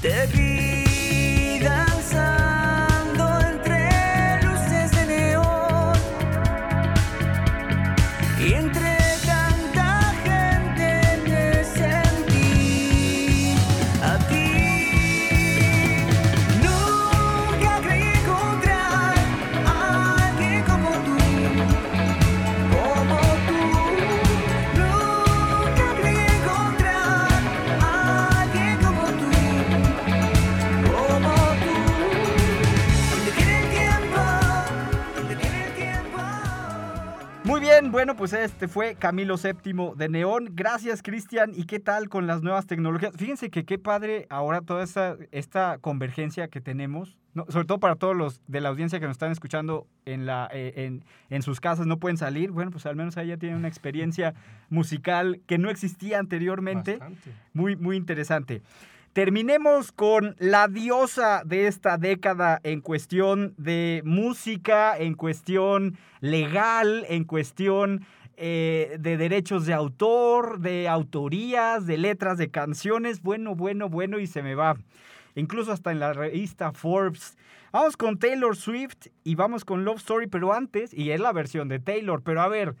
[0.00, 0.26] Te
[37.80, 40.50] bien, bueno, pues este fue Camilo VII de Neón.
[40.52, 41.52] Gracias, Cristian.
[41.54, 43.12] ¿Y qué tal con las nuevas tecnologías?
[43.16, 47.46] Fíjense que qué padre ahora toda esta, esta convergencia que tenemos, ¿no?
[47.48, 50.72] sobre todo para todos los de la audiencia que nos están escuchando en, la, eh,
[50.76, 52.50] en, en sus casas, no pueden salir.
[52.50, 54.34] Bueno, pues al menos ahí ya tienen una experiencia
[54.68, 56.98] musical que no existía anteriormente.
[56.98, 57.32] Bastante.
[57.54, 58.62] Muy, muy interesante.
[59.20, 67.24] Terminemos con la diosa de esta década en cuestión de música, en cuestión legal, en
[67.24, 68.06] cuestión
[68.38, 73.20] eh, de derechos de autor, de autorías, de letras de canciones.
[73.20, 74.78] Bueno, bueno, bueno, y se me va.
[75.34, 77.36] Incluso hasta en la revista Forbes.
[77.72, 81.68] Vamos con Taylor Swift y vamos con Love Story, pero antes, y es la versión
[81.68, 82.74] de Taylor, pero a ver,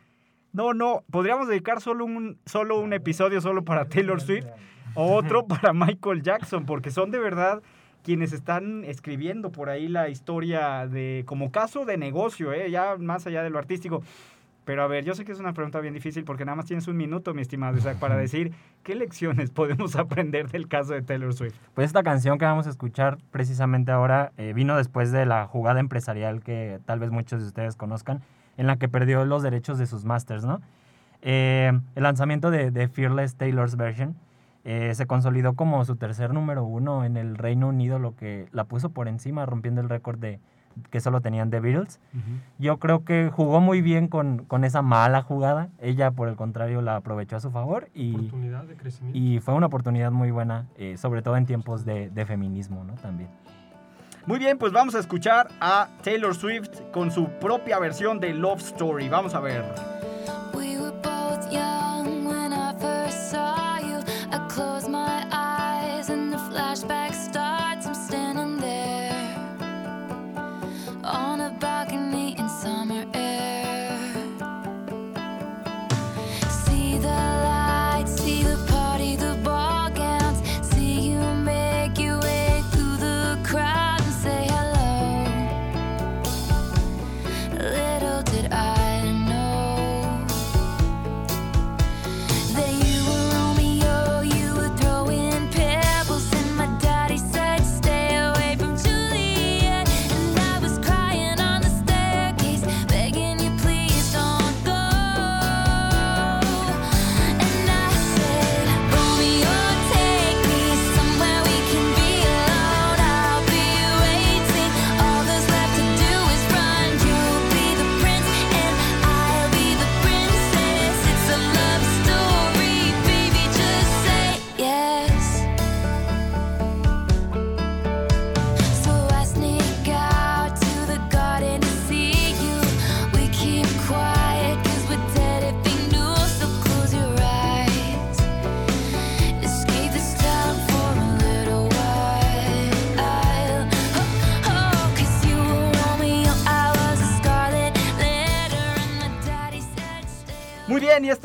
[0.54, 4.46] no, no, podríamos dedicar solo un, solo un episodio solo para Taylor Swift
[4.94, 7.62] otro para Michael Jackson, porque son de verdad
[8.02, 12.70] quienes están escribiendo por ahí la historia de como caso de negocio, ¿eh?
[12.70, 14.02] ya más allá de lo artístico.
[14.64, 16.86] Pero a ver, yo sé que es una pregunta bien difícil porque nada más tienes
[16.86, 18.52] un minuto, mi estimado Isaac, para decir
[18.84, 21.56] qué lecciones podemos aprender del caso de Taylor Swift.
[21.74, 25.80] Pues esta canción que vamos a escuchar precisamente ahora eh, vino después de la jugada
[25.80, 28.22] empresarial que tal vez muchos de ustedes conozcan,
[28.56, 30.60] en la que perdió los derechos de sus masters, ¿no?
[31.22, 34.14] Eh, el lanzamiento de, de Fearless Taylor's Version
[34.64, 38.64] eh, se consolidó como su tercer número uno en el Reino Unido, lo que la
[38.64, 40.40] puso por encima, rompiendo el récord de
[40.90, 41.98] que solo tenían The Beatles.
[42.58, 45.68] Yo creo que jugó muy bien con, con esa mala jugada.
[45.80, 49.18] Ella, por el contrario, la aprovechó a su favor y, Oportunidad de crecimiento.
[49.18, 52.94] y fue una oportunidad muy buena, eh, sobre todo en tiempos de, de feminismo, ¿no?
[52.94, 53.28] También.
[54.26, 58.60] Muy bien, pues vamos a escuchar a Taylor Swift con su propia versión de Love
[58.60, 59.08] Story.
[59.08, 59.64] Vamos a ver.
[60.54, 63.59] We were both young when I first saw you.
[63.59, 63.59] I
[64.50, 67.59] close my eyes and the flashback starts.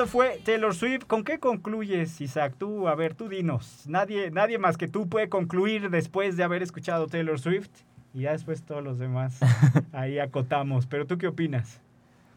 [0.07, 1.05] Fue Taylor Swift.
[1.05, 2.53] ¿Con qué concluyes, Isaac?
[2.57, 3.83] Tú, a ver, tú dinos.
[3.87, 7.69] Nadie, nadie más que tú puede concluir después de haber escuchado Taylor Swift.
[8.13, 9.39] Y ya después todos los demás
[9.93, 10.87] ahí acotamos.
[10.87, 11.81] Pero tú qué opinas?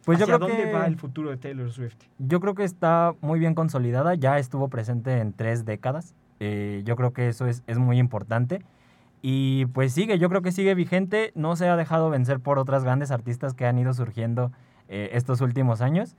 [0.05, 1.97] Pues yo ¿Hacia creo dónde que- va el futuro de Taylor Swift?
[2.19, 6.15] Yo creo que está muy bien consolidada, ya estuvo presente en tres décadas.
[6.41, 8.63] eh, yo creo que eso es, es muy importante.
[9.21, 12.85] Y pues sigue, yo creo que sigue vigente, no se ha dejado vencer por otras
[12.85, 14.53] grandes artistas que han ido surgiendo
[14.89, 16.15] eh, estos últimos años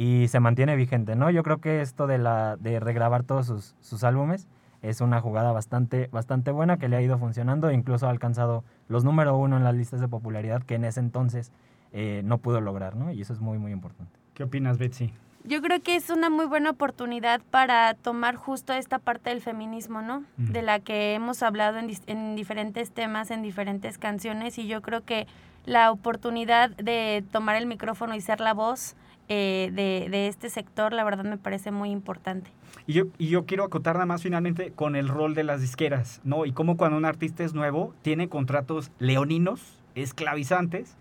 [0.00, 1.28] y se mantiene vigente, ¿no?
[1.28, 4.48] Yo creo que esto de, la, de regrabar todos sus, sus álbumes
[4.80, 9.04] es una jugada bastante, bastante buena que le ha ido funcionando, incluso ha alcanzado los
[9.04, 11.52] número uno en las listas de popularidad que en ese entonces
[11.92, 13.12] eh, no pudo lograr, ¿no?
[13.12, 14.18] Y eso es muy, muy importante.
[14.32, 15.12] ¿Qué opinas, Betsy?
[15.44, 20.00] Yo creo que es una muy buena oportunidad para tomar justo esta parte del feminismo,
[20.00, 20.24] ¿no?
[20.42, 20.52] Ujú.
[20.52, 25.04] De la que hemos hablado en, en diferentes temas, en diferentes canciones, y yo creo
[25.04, 25.26] que
[25.66, 28.96] la oportunidad de tomar el micrófono y ser la voz
[29.30, 32.50] eh, de, de este sector, la verdad me parece muy importante.
[32.86, 36.20] Y yo, y yo quiero acotar nada más finalmente con el rol de las disqueras,
[36.24, 36.44] ¿no?
[36.46, 40.96] Y cómo cuando un artista es nuevo, tiene contratos leoninos, esclavizantes,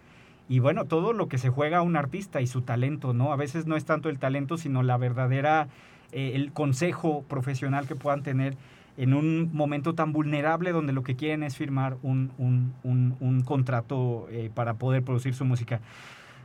[0.48, 3.34] y bueno, todo lo que se juega a un artista y su talento, ¿no?
[3.34, 5.68] A veces no es tanto el talento, sino la verdadera,
[6.12, 8.56] eh, el consejo profesional que puedan tener
[8.98, 13.42] en un momento tan vulnerable donde lo que quieren es firmar un, un- un- un
[13.42, 15.80] contrato eh, para poder producir su música.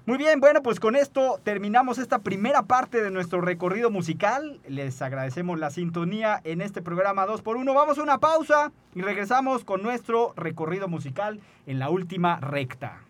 [0.07, 4.61] Muy bien, bueno, pues con esto terminamos esta primera parte de nuestro recorrido musical.
[4.69, 7.75] Les agradecemos la sintonía en este programa 2x1.
[7.75, 13.01] Vamos a una pausa y regresamos con nuestro recorrido musical en la última recta.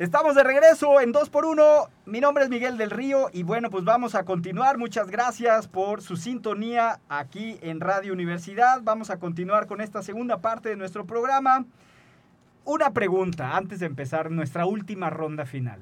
[0.00, 1.88] Estamos de regreso en 2x1.
[2.06, 4.78] Mi nombre es Miguel del Río y bueno, pues vamos a continuar.
[4.78, 8.80] Muchas gracias por su sintonía aquí en Radio Universidad.
[8.82, 11.66] Vamos a continuar con esta segunda parte de nuestro programa.
[12.64, 15.80] Una pregunta antes de empezar nuestra última ronda final.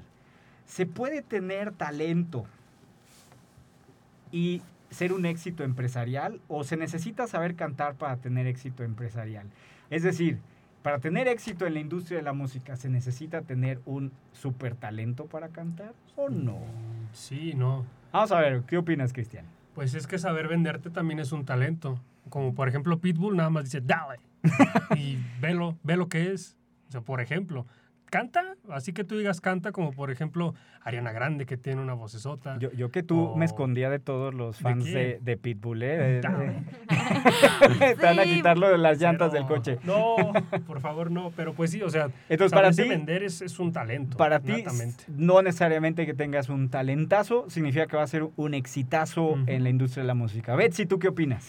[0.68, 2.44] ¿Se puede tener talento
[4.30, 9.46] y ser un éxito empresarial o se necesita saber cantar para tener éxito empresarial?
[9.88, 10.38] Es decir,
[10.82, 15.24] para tener éxito en la industria de la música, ¿se necesita tener un super talento
[15.24, 16.58] para cantar o no?
[17.14, 17.86] Sí, no.
[18.12, 19.46] Vamos a ver, ¿qué opinas, Cristian?
[19.74, 21.98] Pues es que saber venderte también es un talento.
[22.28, 24.20] Como por ejemplo Pitbull nada más dice, dale.
[24.96, 26.58] y velo, ve lo que es.
[26.88, 27.66] O sea, por ejemplo,
[28.10, 32.58] canta, así que tú digas canta, como por ejemplo Ariana Grande que tiene una vocesota.
[32.58, 35.82] Yo, yo que tú O- me escondía de todos los ¿De fans de, de Pitbull,
[35.82, 36.20] ¿eh?
[36.22, 36.28] Te
[38.06, 39.78] van a quitarlo de las llantas Pero- del coche.
[39.84, 40.16] No,
[40.66, 41.30] por favor, no.
[41.36, 44.16] Pero pues sí, o sea, Entonces, para ti- vender es, es un talento.
[44.16, 44.64] Para ti,
[45.08, 49.70] no necesariamente que tengas un talentazo, significa que va a ser un exitazo en la
[49.70, 50.54] industria de la música.
[50.56, 51.48] Betsy, ¿tú qué opinas?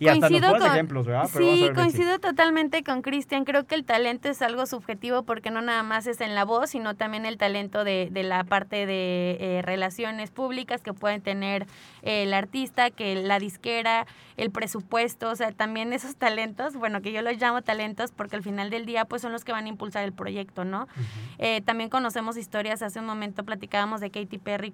[0.00, 1.28] Y hasta nos Coincido con- ejemplos, ¿verdad?
[1.32, 3.44] Pero Sí, ver, coincido totalmente con Cristian.
[3.44, 6.70] Creo que el talento es algo subjetivo porque no nada más es en la voz,
[6.70, 11.66] sino también el talento de, de la parte de eh, relaciones públicas que pueden tener
[12.02, 14.06] eh, el artista, que la disquera,
[14.38, 18.42] el presupuesto, o sea, también esos talentos, bueno, que yo los llamo talentos porque al
[18.42, 20.88] final del día pues son los que van a impulsar el proyecto, ¿no?
[21.36, 24.72] Eh, también conocemos historias, hace un momento platicábamos de Katy Perry,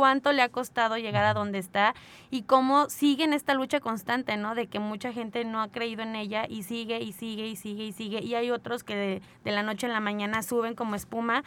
[0.00, 1.94] cuánto le ha costado llegar a donde está
[2.30, 4.54] y cómo sigue en esta lucha constante, ¿no?
[4.54, 7.84] De que mucha gente no ha creído en ella y sigue y sigue y sigue
[7.84, 8.24] y sigue.
[8.24, 11.44] Y hay otros que de, de la noche a la mañana suben como espuma.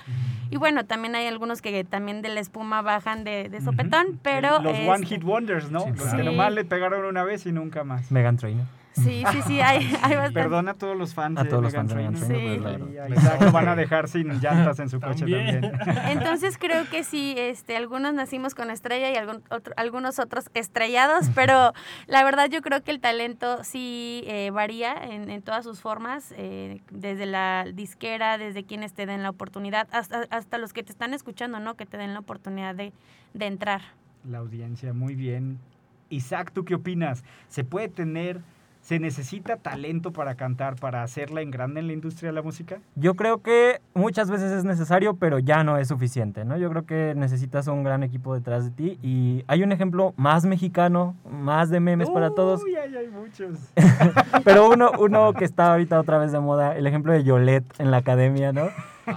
[0.52, 4.62] Y bueno, también hay algunos que también de la espuma bajan de, de sopetón, pero...
[4.62, 5.80] Los este, One Hit Wonders, ¿no?
[5.80, 8.12] Sí, Los que nomás le pegaron una vez y nunca más.
[8.12, 8.68] Megan Trainor.
[8.94, 10.34] Sí, sí, sí, hay, hay bastante.
[10.34, 12.14] Perdona a todos los fans A de todos los fans de Trainor.
[12.28, 12.58] Pues, Sí.
[12.60, 12.92] claro.
[12.94, 15.62] Y a Isaac lo van a dejar sin llantas en su coche También.
[15.62, 15.82] también.
[16.10, 21.30] Entonces creo que sí, este, algunos nacimos con estrella y algún otro- algunos otros estrellados,
[21.34, 21.74] pero
[22.08, 26.34] la verdad yo creo que el talento sí eh, varía en, en todas sus formas,
[26.38, 30.92] eh, desde la disquera, desde quienes te den la oportunidad, hasta, hasta los que te
[30.92, 31.76] están escuchando, ¿no?
[31.76, 32.94] Que te den la oportunidad de,
[33.34, 33.82] de entrar.
[34.30, 35.58] La audiencia, muy bien.
[36.10, 37.24] Isaac, ¿tú qué opinas?
[37.48, 38.40] ¿Se puede tener,
[38.84, 42.80] se necesita talento para cantar, para hacerla en grande en la industria de la música?
[42.96, 46.58] Yo creo que muchas veces es necesario, pero ya no es suficiente, ¿no?
[46.58, 50.46] Yo creo que necesitas un gran equipo detrás de ti y hay un ejemplo más
[50.46, 53.58] mexicano, más de memes para todos, Uy, hay muchos.
[54.44, 57.90] pero uno, uno que está ahorita otra vez de moda, el ejemplo de Yolette en
[57.90, 58.68] la academia, ¿no?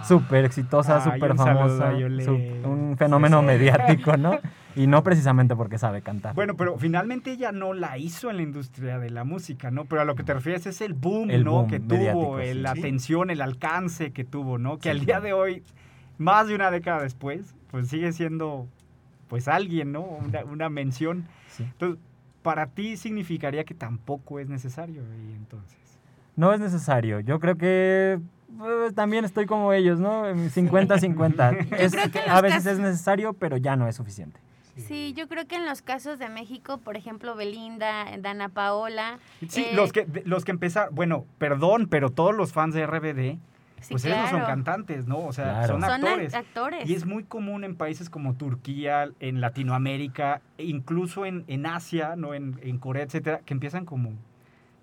[0.05, 4.39] Súper exitosa, Ay, súper un saludo famosa, un fenómeno mediático, ¿no?
[4.77, 6.35] Y no precisamente porque sabe cantar.
[6.35, 9.87] Bueno, pero finalmente ella no la hizo en la industria de la música, ¿no?
[9.87, 11.53] Pero a lo que te refieres es el boom, El ¿no?
[11.53, 12.55] boom que tuvo, sí.
[12.55, 12.81] la Sí.
[12.81, 14.77] atención, el alcance que tuvo, ¿no?
[14.77, 15.62] Que Sí, al día de hoy,
[16.19, 18.69] más de una década después, pues sigue siendo,
[19.29, 20.03] pues alguien, ¿no?
[20.03, 21.27] Una, una mención.
[21.49, 21.62] Sí.
[21.65, 21.99] Entonces,
[22.43, 25.77] para ti significaría que tampoco es necesario, y entonces.
[26.37, 27.21] No es necesario.
[27.21, 28.21] Yo creo que
[28.59, 30.27] pues, también estoy como ellos, ¿no?
[30.51, 31.67] 50-50.
[31.79, 34.39] Es- creo que a veces es necesario, pero ya no es suficiente.
[34.77, 39.19] Sí, yo creo que en los casos de México, por ejemplo, Belinda, Dana Paola.
[39.49, 42.83] Sí, eh, los que de- los que empezaron, bueno, perdón, pero todos los fans de
[42.87, 43.39] RBD,
[43.81, 44.47] Sí, pues ellos no son claro.
[44.47, 45.19] cantantes, ¿no?
[45.19, 45.75] O sea, Claro.
[45.75, 46.33] son actores.
[46.35, 46.89] act- actores.
[46.91, 52.17] Y es muy común en países como Turquía, en Latinoamérica, e incluso en, en Asia,
[52.17, 52.35] ¿no?
[52.35, 54.12] En, en Corea, etcétera, que empiezan como.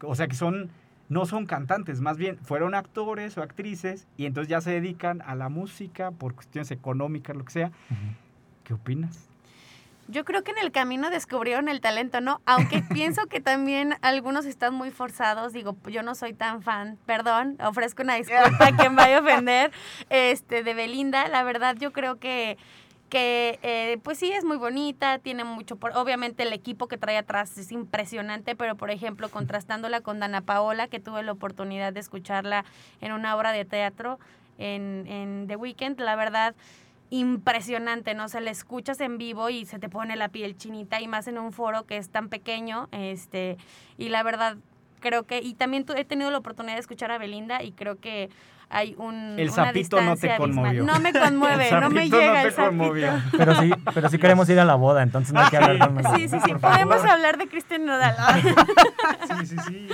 [0.01, 0.69] O sea, que son.
[1.09, 5.35] No son cantantes, más bien fueron actores o actrices y entonces ya se dedican a
[5.35, 7.71] la música por cuestiones económicas, lo que sea.
[8.63, 9.29] ¿Qué opinas?
[10.07, 12.41] Yo creo que en el camino descubrieron el talento, ¿no?
[12.45, 15.53] Aunque pienso que también algunos están muy forzados.
[15.53, 19.71] Digo, yo no soy tan fan, perdón, ofrezco una disculpa a quien vaya a ofender,
[20.09, 21.27] este, de Belinda.
[21.29, 22.57] La verdad, yo creo que,
[23.09, 27.17] que eh, pues sí, es muy bonita, tiene mucho, por, obviamente el equipo que trae
[27.17, 32.01] atrás es impresionante, pero por ejemplo, contrastándola con Dana Paola, que tuve la oportunidad de
[32.01, 32.65] escucharla
[32.99, 34.19] en una obra de teatro
[34.57, 36.55] en, en The Weeknd, la verdad
[37.19, 38.25] impresionante, ¿no?
[38.25, 41.27] O sea, la escuchas en vivo y se te pone la piel chinita y más
[41.27, 43.57] en un foro que es tan pequeño, este,
[43.97, 44.57] y la verdad
[44.99, 47.97] creo que, y también tu- he tenido la oportunidad de escuchar a Belinda y creo
[47.99, 48.29] que
[48.69, 50.83] hay un El una sapito no te conmovió.
[50.83, 52.69] No me conmueve, no me sapito no llega te el sapito.
[52.69, 53.11] conmovió.
[53.37, 55.95] Pero sí, pero sí queremos ir a la boda, entonces no hay que hablar con
[55.95, 56.19] nosotros.
[56.21, 58.15] Sí, sí, sí, podemos hablar de Cristian Nodal.
[59.39, 59.87] Sí, sí, sí.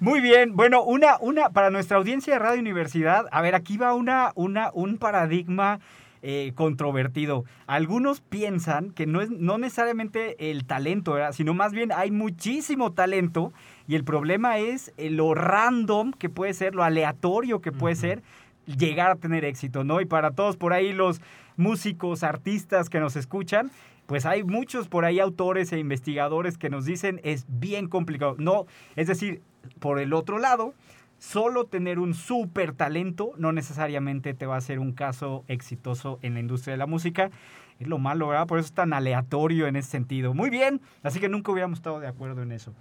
[0.00, 3.94] Muy bien, bueno, una, una, para nuestra audiencia de Radio Universidad, a ver, aquí va
[3.94, 5.78] una, una, un paradigma
[6.22, 7.44] eh, controvertido.
[7.66, 11.32] Algunos piensan que no es no necesariamente el talento, ¿verdad?
[11.32, 13.52] sino más bien hay muchísimo talento
[13.88, 18.22] y el problema es eh, lo random que puede ser, lo aleatorio que puede ser
[18.66, 20.00] llegar a tener éxito, ¿no?
[20.00, 21.20] Y para todos por ahí los
[21.56, 23.72] músicos, artistas que nos escuchan,
[24.06, 28.36] pues hay muchos por ahí autores e investigadores que nos dicen es bien complicado.
[28.38, 29.42] No, es decir,
[29.80, 30.74] por el otro lado,
[31.22, 36.34] solo tener un súper talento no necesariamente te va a hacer un caso exitoso en
[36.34, 37.30] la industria de la música.
[37.78, 38.48] Es lo malo, ¿verdad?
[38.48, 40.34] Por eso es tan aleatorio en ese sentido.
[40.34, 42.74] Muy bien, así que nunca hubiéramos estado de acuerdo en eso.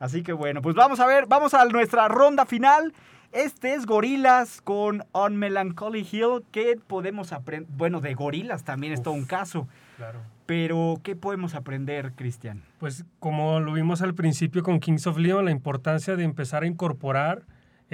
[0.00, 2.94] Así que bueno, pues vamos a ver, vamos a nuestra ronda final.
[3.32, 6.42] Este es Gorilas con On Melancholy Hill.
[6.52, 7.68] ¿Qué podemos aprender?
[7.76, 9.68] Bueno, de Gorilas también es todo un caso.
[9.98, 10.20] Claro.
[10.46, 12.62] Pero, ¿qué podemos aprender, Cristian?
[12.78, 16.66] Pues como lo vimos al principio con Kings of Leon, la importancia de empezar a
[16.66, 17.42] incorporar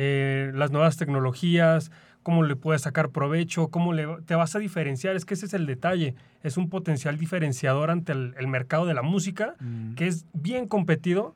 [0.03, 5.15] eh, las nuevas tecnologías, cómo le puedes sacar provecho, cómo le, te vas a diferenciar.
[5.15, 6.15] Es que ese es el detalle.
[6.43, 9.57] Es un potencial diferenciador ante el, el mercado de la música,
[9.97, 11.35] que es bien competido,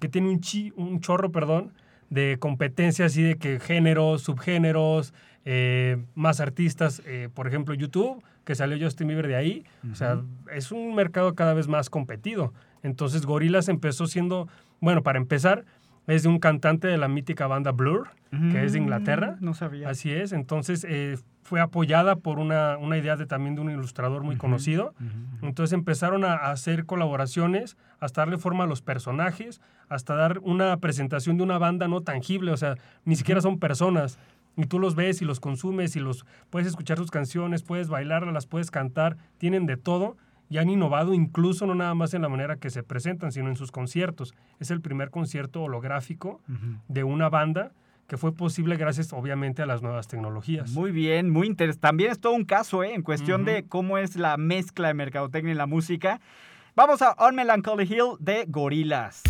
[0.00, 1.74] que tiene un, chi, un chorro, perdón,
[2.08, 5.12] de competencia así de que géneros, subgéneros,
[5.44, 10.22] eh, más artistas, eh, por ejemplo YouTube, que salió Justin Bieber de ahí, o sea,
[10.52, 12.54] es un mercado cada vez más competido.
[12.82, 14.48] Entonces Gorillaz empezó siendo,
[14.80, 15.64] bueno, para empezar,
[16.06, 18.08] es de un cantante de la mítica banda Blur,
[18.52, 19.36] que es de Inglaterra.
[19.40, 19.88] Mm, No sabía.
[19.88, 24.22] Así es, entonces eh, fue apoyada por una, una idea de, también de un ilustrador
[24.24, 24.94] muy conocido.
[25.42, 30.76] Entonces empezaron a, a hacer colaboraciones, hasta darle forma a los personajes, hasta dar una
[30.78, 34.18] presentación de una banda no tangible, o sea, ni siquiera son personas.
[34.58, 38.32] Y tú los ves y los consumes y los puedes escuchar sus canciones, puedes bailarlas,
[38.34, 40.16] las puedes cantar, tienen de todo
[40.48, 43.56] y han innovado incluso no nada más en la manera que se presentan, sino en
[43.56, 44.34] sus conciertos.
[44.60, 46.40] Es el primer concierto holográfico
[46.88, 47.72] de una banda
[48.06, 50.70] que fue posible gracias obviamente a las nuevas tecnologías.
[50.70, 51.80] Muy bien, muy interesante.
[51.80, 52.94] También es todo un caso, ¿eh?
[52.94, 56.20] En cuestión de cómo es la mezcla de mercadotecnia y la música.
[56.76, 59.22] Vamos a On Melancholy Hill de Gorilas.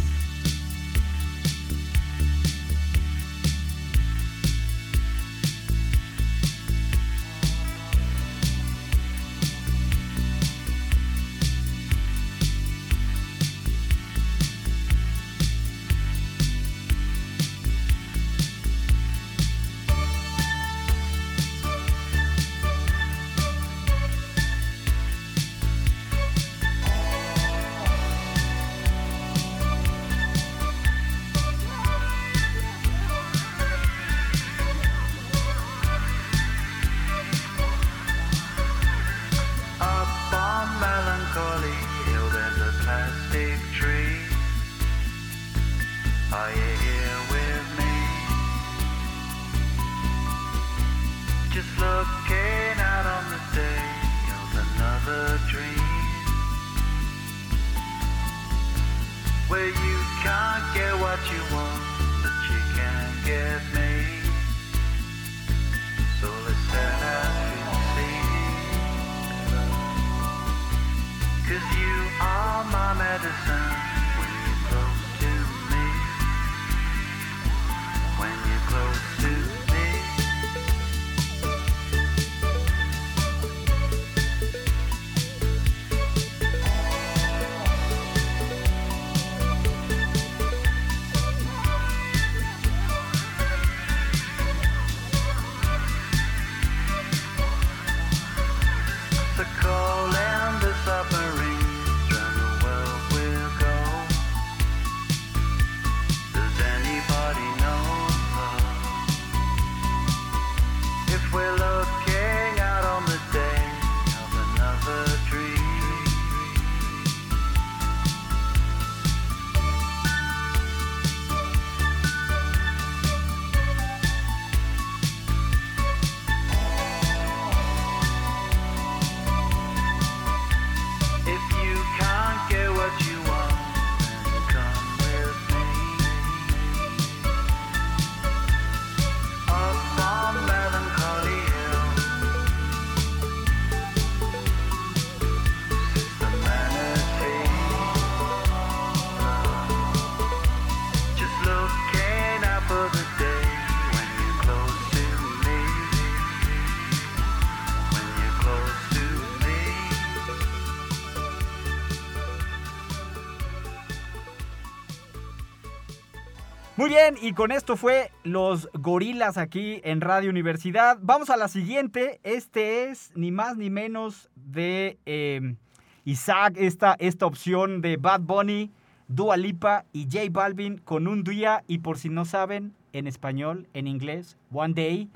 [166.86, 170.98] Muy bien, y con esto fue los gorilas aquí en Radio Universidad.
[171.02, 172.20] Vamos a la siguiente.
[172.22, 175.56] Este es ni más ni menos de eh,
[176.04, 178.70] Isaac, esta, esta opción de Bad Bunny,
[179.08, 181.64] Dua Lipa y J Balvin con un día.
[181.66, 185.10] Y por si no saben, en español, en inglés, One Day.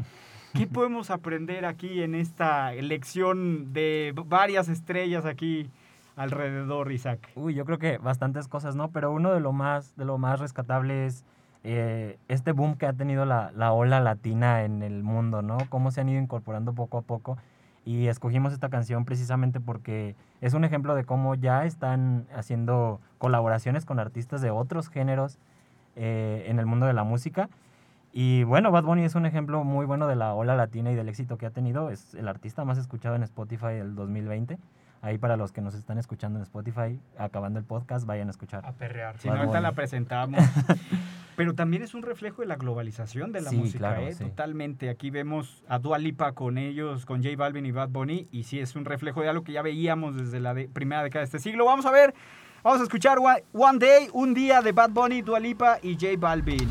[0.54, 5.70] ¿Qué podemos aprender aquí en esta lección de varias estrellas aquí
[6.16, 7.30] alrededor, Isaac?
[7.36, 8.90] Uy, yo creo que bastantes cosas, ¿no?
[8.90, 11.24] Pero uno de lo más, de lo más rescatable es
[11.62, 15.58] eh, este boom que ha tenido la, la ola latina en el mundo, ¿no?
[15.68, 17.36] Cómo se han ido incorporando poco a poco.
[17.84, 23.84] Y escogimos esta canción precisamente porque es un ejemplo de cómo ya están haciendo colaboraciones
[23.84, 25.38] con artistas de otros géneros
[25.96, 27.48] eh, en el mundo de la música.
[28.12, 31.08] Y bueno, Bad Bunny es un ejemplo muy bueno de la ola latina y del
[31.08, 31.90] éxito que ha tenido.
[31.90, 34.58] Es el artista más escuchado en Spotify del 2020.
[35.02, 38.66] Ahí para los que nos están escuchando en Spotify, acabando el podcast, vayan a escuchar.
[38.66, 39.16] A perrear.
[39.18, 40.42] Si no, ahorita la presentamos.
[41.40, 44.12] Pero también es un reflejo de la globalización de la Sí, música, claro, ¿eh?
[44.12, 44.24] sí.
[44.24, 44.90] Totalmente.
[44.90, 48.58] Aquí vemos a Dua Lipa con ellos, con J Balvin y Bad Bunny, y sí
[48.60, 51.38] es un reflejo de algo que ya veíamos desde la de- primera década de este
[51.38, 51.64] siglo.
[51.64, 52.12] Vamos a ver,
[52.62, 56.08] vamos a escuchar One, One Day, un día de Bad Bunny, Dua Lipa y J
[56.18, 56.68] Balvin.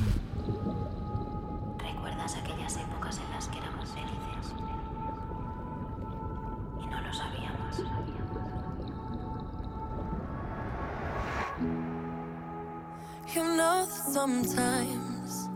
[14.14, 15.50] Sometimes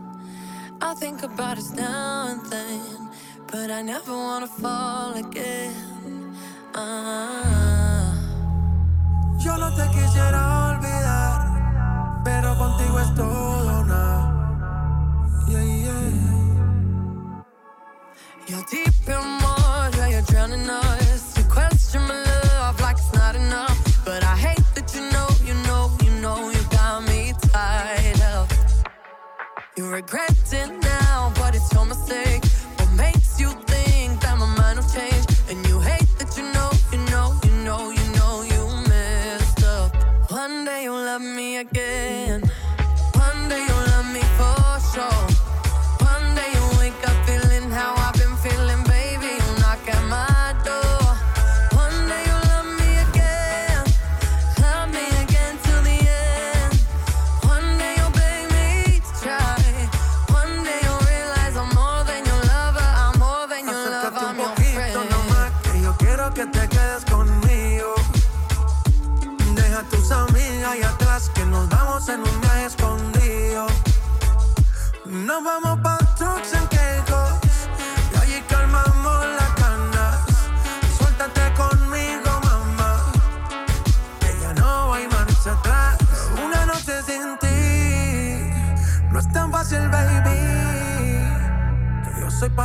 [0.80, 3.10] I think about us now and then,
[3.50, 6.36] but I never wanna fall again.
[6.74, 8.14] Ah.
[9.40, 14.32] Yo no te quisiera olvidar, pero contigo es todo nada.
[15.48, 16.10] Yeah, yeah.
[18.46, 19.43] You're deep in water,
[29.94, 30.43] regret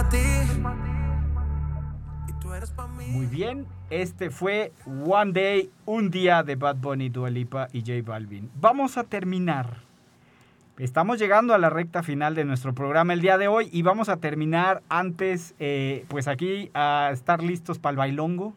[0.10, 0.18] ti.
[3.08, 7.94] Muy bien, este fue One Day, un día de Bad Bunny, Dua Lipa y J
[8.04, 8.50] Balvin.
[8.56, 9.78] Vamos a terminar.
[10.78, 14.10] Estamos llegando a la recta final de nuestro programa el día de hoy y vamos
[14.10, 18.54] a terminar antes, eh, pues aquí a estar listos para el bailongo.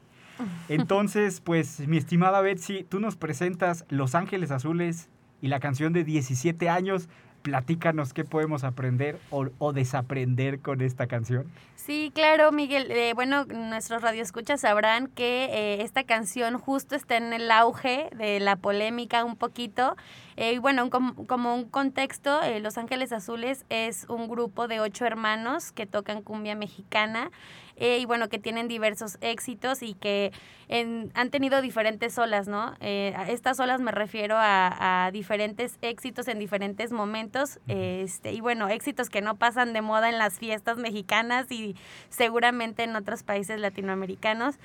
[0.68, 5.08] Entonces, pues mi estimada Betsy, tú nos presentas Los Ángeles Azules
[5.40, 7.08] y la canción de 17 años.
[7.42, 11.46] Platícanos qué podemos aprender o, o desaprender con esta canción.
[11.84, 12.92] Sí, claro, Miguel.
[12.92, 18.38] Eh, bueno, nuestros radioescuchas sabrán que eh, esta canción justo está en el auge de
[18.38, 19.96] la polémica un poquito.
[20.36, 24.80] Eh, y bueno, com- como un contexto, eh, Los Ángeles Azules es un grupo de
[24.80, 27.30] ocho hermanos que tocan cumbia mexicana
[27.76, 30.30] eh, y bueno, que tienen diversos éxitos y que
[30.68, 32.74] en- han tenido diferentes olas, ¿no?
[32.80, 38.40] Eh, a estas olas me refiero a, a diferentes éxitos en diferentes momentos este, y
[38.40, 41.74] bueno, éxitos que no pasan de moda en las fiestas mexicanas y
[42.08, 44.56] seguramente en otros países latinoamericanos.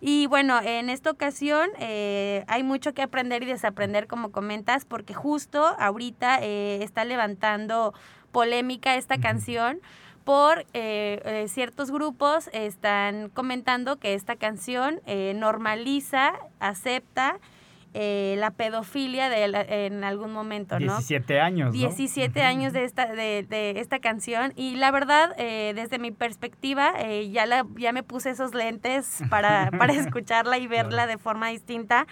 [0.00, 5.14] Y bueno, en esta ocasión eh, hay mucho que aprender y desaprender, como comentas, porque
[5.14, 7.94] justo ahorita eh, está levantando
[8.32, 9.80] polémica esta canción
[10.24, 15.00] por eh, eh, ciertos grupos están comentando que esta canción
[15.36, 17.38] normaliza, acepta
[17.98, 20.98] eh, la pedofilia de la- en algún momento, ¿no?
[20.98, 21.72] 17 años, ¿no?
[21.80, 26.92] 17 años de esta, de, de esta canción y la verdad, eh, desde mi perspectiva,
[26.98, 31.48] eh, ya, la, ya me puse esos lentes para, para escucharla y verla de forma
[31.48, 32.06] distinta.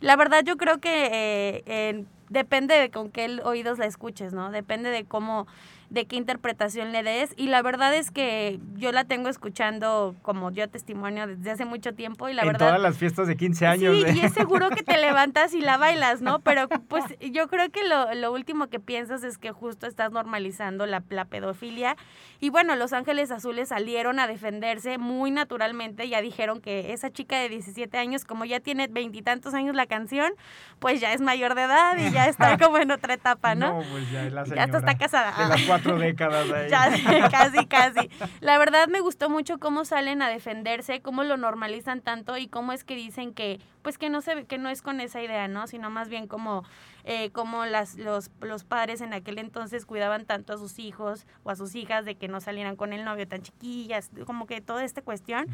[0.00, 4.50] La verdad yo creo que en- depende de con qué oídos la escuches, ¿no?
[4.50, 5.46] Depende de cómo
[5.92, 7.34] de qué interpretación le des.
[7.36, 11.94] Y la verdad es que yo la tengo escuchando como yo testimonio desde hace mucho
[11.94, 12.68] tiempo y la en verdad...
[12.68, 13.96] todas las fiestas de 15 años.
[13.96, 14.14] Sí, ¿eh?
[14.16, 16.40] y es seguro que te levantas y la bailas, ¿no?
[16.40, 20.86] Pero pues yo creo que lo, lo último que piensas es que justo estás normalizando
[20.86, 21.96] la, la pedofilia.
[22.40, 27.38] Y bueno, Los Ángeles Azules salieron a defenderse muy naturalmente, ya dijeron que esa chica
[27.38, 30.32] de 17 años, como ya tiene veintitantos años la canción,
[30.78, 33.74] pues ya es mayor de edad y ya está como en otra etapa, ¿no?
[33.74, 35.32] No, pues ya es la Ya está casada.
[35.36, 36.70] De las cuatro décadas ahí.
[36.70, 38.10] Ya, casi, casi.
[38.40, 42.72] La verdad me gustó mucho cómo salen a defenderse, cómo lo normalizan tanto y cómo
[42.72, 45.66] es que dicen que, pues que no se, que no es con esa idea, ¿no?
[45.66, 46.64] Sino más bien como,
[47.04, 51.50] eh, como las, los, los padres en aquel entonces cuidaban tanto a sus hijos o
[51.50, 54.84] a sus hijas de que no salieran con el novio tan chiquillas, como que toda
[54.84, 55.46] esta cuestión.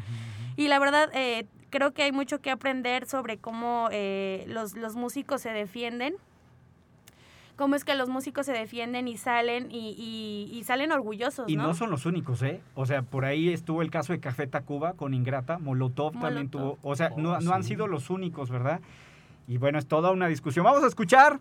[0.55, 4.95] Y la verdad, eh, creo que hay mucho que aprender sobre cómo eh, los, los
[4.95, 6.15] músicos se defienden
[7.59, 11.57] cómo es que los músicos se defienden y salen y, y- y salen orgullosos, Y
[11.57, 11.63] ¿no?
[11.63, 12.61] no son los únicos, ¿eh?
[12.73, 16.79] O sea, por ahí estuvo el caso de Café Tacuba con Ingrata, Molotov, también tuvo,
[16.81, 17.69] o sea, no, Oh, no han sí.
[17.69, 18.79] sido los únicos, ¿verdad?
[19.47, 20.63] Y bueno, es toda una discusión.
[20.63, 21.39] Vamos a escuchar,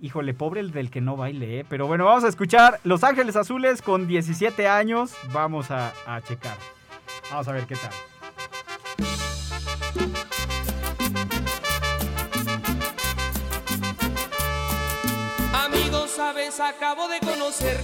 [0.00, 1.66] híjole, pobre el del que no baile, ¿eh?
[1.68, 6.56] Pero bueno, vamos a escuchar Los Ángeles Azules con 17 años, vamos a, a checar.
[7.30, 7.92] Vamos a ver qué tal.
[16.50, 17.80] Sabes, acabo de conocer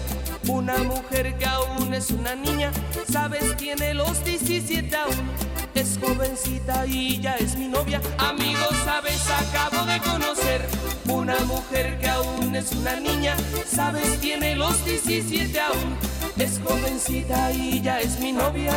[0.48, 2.70] una mujer que aún es una niña.
[3.10, 5.30] Sabes, tiene los 17 aún.
[5.74, 8.00] Es jovencita y ya es mi novia.
[8.18, 10.66] Amigos, sabes, acabo de conocer
[11.08, 13.36] una mujer que aún es una niña.
[13.66, 15.96] Sabes, tiene los 17 aún.
[16.36, 18.72] Es jovencita y ya es mi novia.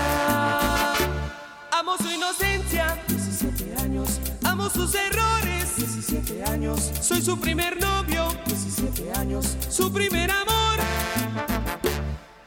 [1.71, 4.19] Amo su inocencia, 17 años.
[4.43, 5.38] Amo sus errores,
[5.79, 6.91] 17 años.
[7.01, 9.55] Soy su primer novio, 17 años.
[9.69, 10.77] Su primer amor.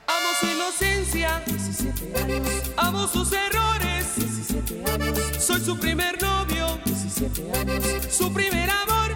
[0.06, 2.48] Amo su inocencia, 17 años.
[2.76, 5.18] Amo sus errores, 17 años.
[5.38, 7.84] Soy su primer novio, 17 años.
[8.10, 9.11] Su primer amor.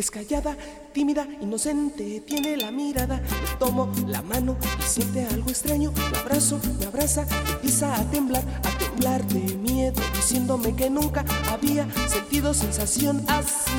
[0.00, 0.56] Es callada,
[0.94, 3.16] tímida, inocente, tiene la mirada.
[3.18, 5.92] Le tomo la mano y siente algo extraño.
[6.10, 11.86] Lo abrazo, me abraza, empieza a temblar, a temblar de miedo, diciéndome que nunca había
[12.08, 13.72] sentido sensación así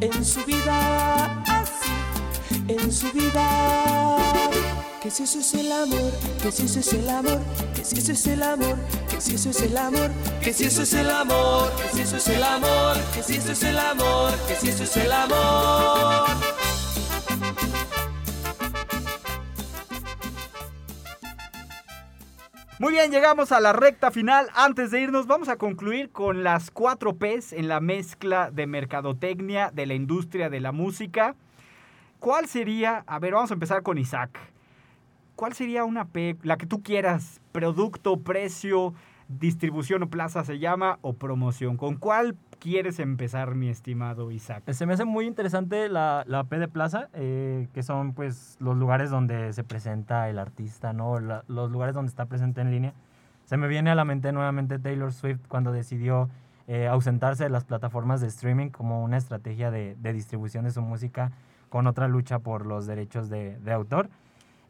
[0.00, 4.51] en su vida, así en su vida.
[5.02, 7.40] Que si eso es el amor, que si eso es el amor,
[7.74, 8.76] que si eso es el amor,
[9.10, 12.16] que si eso es el amor, que si eso es el amor, que si eso
[12.18, 16.28] es el amor, que si eso es el amor, que si eso es el amor.
[22.78, 24.50] Muy bien, llegamos a la recta final.
[24.54, 29.72] Antes de irnos, vamos a concluir con las cuatro P's en la mezcla de mercadotecnia
[29.72, 31.34] de la industria de la música.
[32.20, 33.02] ¿Cuál sería?
[33.08, 34.51] A ver, vamos a empezar con Isaac.
[35.42, 37.40] ¿Cuál sería una P, la que tú quieras?
[37.50, 38.94] Producto, precio,
[39.26, 41.76] distribución o plaza se llama, o promoción.
[41.76, 44.62] ¿Con cuál quieres empezar, mi estimado Isaac?
[44.70, 48.76] Se me hace muy interesante la, la P de Plaza, eh, que son pues los
[48.76, 51.18] lugares donde se presenta el artista, ¿no?
[51.18, 52.94] La- los lugares donde está presente en línea.
[53.44, 56.30] Se me viene a la mente nuevamente Taylor Swift cuando decidió
[56.68, 60.82] eh, ausentarse de las plataformas de streaming como una estrategia de, de distribución de su
[60.82, 61.32] música
[61.68, 64.08] con otra lucha por los derechos de, de autor.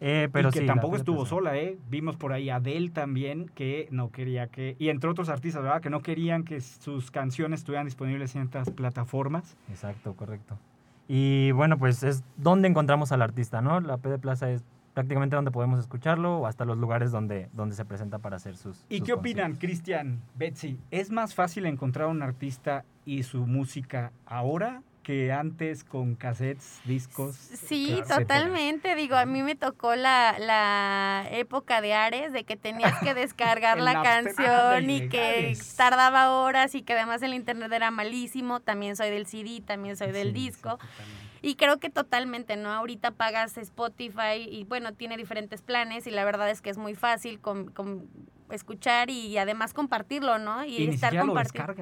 [0.04, 1.78] Eh, pero y que sí, tampoco estuvo sola, ¿eh?
[1.88, 4.74] Vimos por ahí a Adele también, que no quería que...
[4.80, 5.80] Y entre otros artistas, ¿verdad?
[5.80, 9.56] Que no querían que sus canciones estuvieran disponibles en estas plataformas.
[9.70, 10.58] Exacto, correcto.
[11.06, 13.80] Y bueno, pues es donde encontramos al artista, ¿no?
[13.80, 17.76] La P de Plaza es prácticamente donde podemos escucharlo o hasta los lugares donde, donde
[17.76, 18.84] se presenta para hacer sus...
[18.88, 20.80] ¿Y sus qué opinan, Cristian, Betsy?
[20.90, 27.34] ¿Es más fácil encontrar un artista y su música ahora que antes con cassettes, discos?
[27.36, 28.18] Sí, etcétera?
[28.20, 28.94] totalmente.
[28.94, 33.80] Digo, a mí me tocó la, la época de Ares, de que tenías que descargar
[33.80, 38.60] la canción y que tardaba horas y que además el internet era malísimo.
[38.60, 40.78] También soy del CD, también soy del Sí, disco.
[41.42, 42.70] Y creo que totalmente, ¿no?
[42.72, 46.94] Ahorita pagas Spotify y bueno, tiene diferentes planes y la verdad es que es muy
[46.94, 48.06] fácil con, con
[48.50, 50.64] escuchar y además compartirlo, ¿no?
[50.64, 51.74] Y, Y estar compartiendo.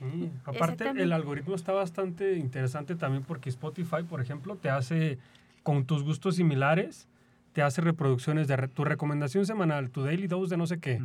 [0.00, 5.18] Sí, aparte el algoritmo está bastante interesante también porque Spotify, por ejemplo, te hace
[5.62, 7.06] con tus gustos similares,
[7.52, 11.00] te hace reproducciones de re- tu recomendación semanal, tu daily dose de no sé qué.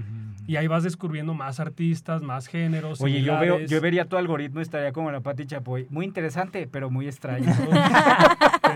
[0.48, 3.02] Y ahí vas descubriendo más artistas, más géneros.
[3.02, 5.88] Oye, yo, veo, yo vería tu algoritmo y estaría como la Pati Chapoy.
[5.89, 7.52] Muy interesante, pero muy extraño.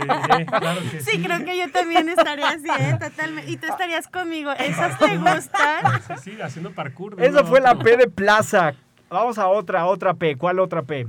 [0.01, 2.97] Eh, claro que Sí, creo que yo también estaría así, ¿eh?
[2.99, 3.51] Totalmente.
[3.51, 4.51] Y tú estarías conmigo.
[4.53, 6.01] ¿Esas te gustan?
[6.07, 7.22] Sí, sí, haciendo parkour.
[7.22, 7.78] Eso fue la.
[7.78, 8.74] P de Plaza.
[9.10, 10.36] Vamos a otra, otra P.
[10.36, 11.07] ¿Cuál otra P?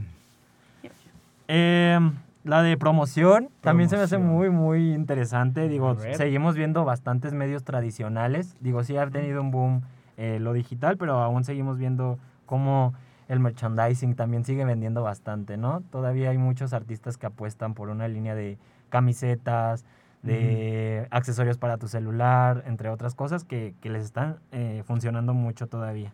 [1.48, 1.98] Eh,
[2.44, 5.68] La de promoción también se me hace muy, muy interesante.
[5.68, 8.56] Digo, seguimos viendo bastantes medios tradicionales.
[8.60, 9.82] Digo, sí ha tenido un boom
[10.16, 12.94] eh, lo digital, pero aún seguimos viendo cómo
[13.28, 15.82] el merchandising también sigue vendiendo bastante, ¿no?
[15.90, 19.84] Todavía hay muchos artistas que apuestan por una línea de camisetas,
[20.22, 25.66] de accesorios para tu celular, entre otras cosas que, que les están eh, funcionando mucho
[25.68, 26.12] todavía.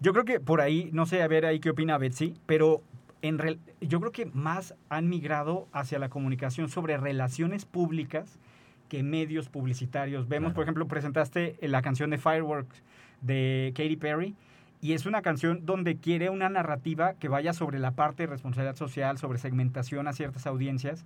[0.00, 2.82] Yo creo que por ahí, no sé, a ver ahí qué opina Betsy, pero
[3.22, 8.38] en real- yo creo que más han migrado hacia la comunicación sobre relaciones públicas
[8.88, 10.28] que medios publicitarios.
[10.28, 12.82] Vemos, por ejemplo, presentaste la canción de Fireworks
[13.22, 14.34] de Katy Perry
[14.82, 18.76] y es una canción donde quiere una narrativa que vaya sobre la parte de responsabilidad
[18.76, 21.04] social, sobre segmentación a ciertas audiencias.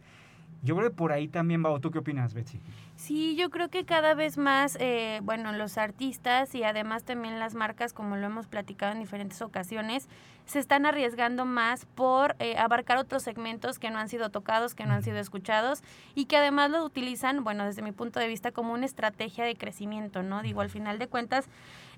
[0.63, 1.71] Yo creo que por ahí también va.
[1.71, 2.61] ¿O ¿Tú qué opinas, Betsy?
[2.97, 7.55] Sí, yo creo que cada vez más, eh, bueno, los artistas y además también las
[7.55, 10.07] marcas, como lo hemos platicado en diferentes ocasiones,
[10.45, 14.85] se están arriesgando más por eh, abarcar otros segmentos que no han sido tocados, que
[14.85, 15.83] no han sido escuchados
[16.15, 19.57] y que además lo utilizan, bueno, desde mi punto de vista, como una estrategia de
[19.57, 20.43] crecimiento, ¿no?
[20.43, 21.49] Digo, al final de cuentas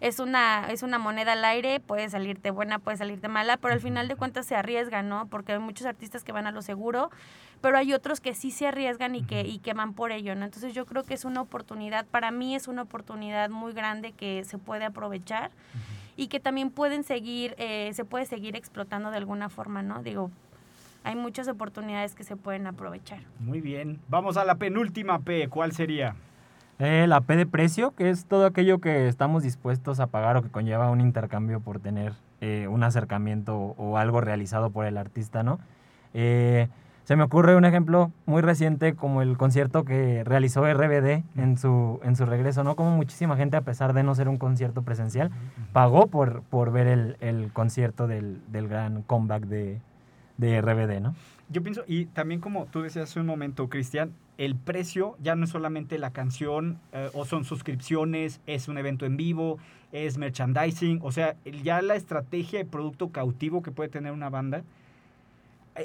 [0.01, 3.81] es una, es una moneda al aire, puede salirte buena, puede salirte mala, pero al
[3.81, 5.27] final de cuentas se arriesgan, ¿no?
[5.27, 7.11] Porque hay muchos artistas que van a lo seguro,
[7.61, 10.45] pero hay otros que sí se arriesgan y que, y que van por ello, ¿no?
[10.45, 14.45] Entonces yo creo que es una oportunidad, para mí es una oportunidad muy grande que
[14.45, 15.51] se puede aprovechar
[16.17, 20.03] y que también pueden seguir, eh, se puede seguir explotando de alguna forma, ¿no?
[20.03, 20.31] Digo,
[21.05, 23.21] hay muchas oportunidades que se pueden aprovechar.
[23.41, 24.01] Muy bien.
[24.09, 25.49] Vamos a la penúltima P.
[25.49, 26.15] ¿Cuál sería?
[26.85, 30.43] Eh, la P de precio, que es todo aquello que estamos dispuestos a pagar o
[30.43, 35.45] que conlleva un intercambio por tener eh, un acercamiento o, algo realizado por el artista,
[35.45, 35.61] ¿no?
[36.13, 36.67] Eh,
[37.05, 42.01] se me ocurre un ejemplo muy reciente como el concierto que realizó RBD en su,
[42.03, 42.75] en su regreso, ¿no?
[42.75, 45.31] Como muchísima gente, a pesar de no ser un concierto presencial,
[45.73, 49.81] pagó por, por ver el, el concierto del, del gran comeback de,
[50.37, 51.15] de RBD, ¿no?
[51.49, 55.45] Yo pienso, y también como tú decías hace un momento, Cristian, el precio ya no
[55.45, 59.59] es solamente la canción, eh, o son suscripciones, es un evento en vivo,
[59.93, 64.63] es merchandising, o sea, ya la estrategia de producto cautivo que puede tener una banda.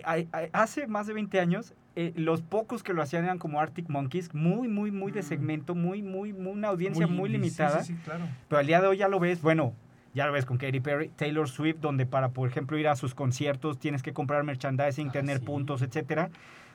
[0.04, 3.89] Ay, Hace más de 20 años, eh, los pocos que lo hacían eran como Arctic
[3.89, 7.84] Monkeys, muy, muy, muy de segmento, muy, muy, muy una audiencia muy, limitada.
[7.84, 8.26] Sí, sí, claro.
[8.48, 9.74] Pero al día de hoy ya lo ves, bueno,
[10.14, 13.14] ya lo ves con Katy Perry, Taylor Swift, donde para, por ejemplo, ir a sus
[13.14, 16.30] conciertos tienes que comprar merchandising, tener puntos, etcétera.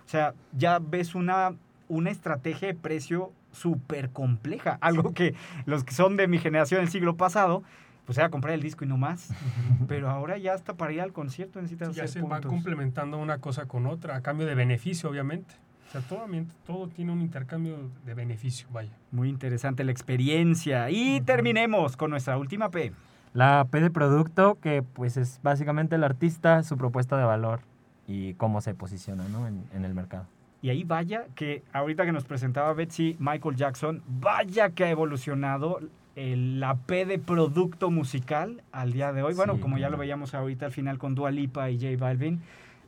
[0.07, 1.55] O sea, ya ves una,
[1.89, 4.79] una estrategia de precio súper compleja.
[4.81, 5.35] Algo que
[5.67, 7.63] los que son de mi generación del siglo pasado,
[8.07, 9.29] pues era comprar el disco y no más.
[9.89, 12.51] Pero ahora ya hasta para ir al concierto necesitas Ya hacer se va puntos.
[12.51, 15.55] complementando una cosa con otra, a cambio de beneficio, obviamente.
[15.89, 16.27] O sea, todo,
[16.65, 18.93] todo tiene un intercambio de beneficio, vaya.
[19.11, 20.89] Muy interesante la experiencia.
[20.89, 22.93] Y terminemos con nuestra última P.
[23.35, 27.61] La P de producto, que pues es básicamente el artista, su propuesta de valor
[28.07, 29.47] y cómo se posiciona ¿no?
[29.47, 30.27] en, en el mercado.
[30.61, 35.81] Y ahí vaya que ahorita que nos presentaba Betsy Michael Jackson, vaya que ha evolucionado
[36.15, 39.35] el- la P de producto musical al día de hoy.
[39.35, 39.93] Bueno, Sí, como ya claro.
[39.93, 42.41] lo veíamos ahorita al final con Dua Lipa y J Balvin,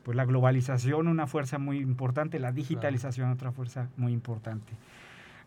[0.04, 4.72] pues la globalización una fuerza muy importante, la digitalización otra fuerza muy importante.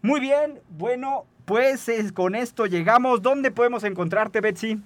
[0.01, 3.21] Muy bien, bueno, pues es- con esto llegamos.
[3.21, 4.81] ¿Dónde podemos encontrarte, Betsy?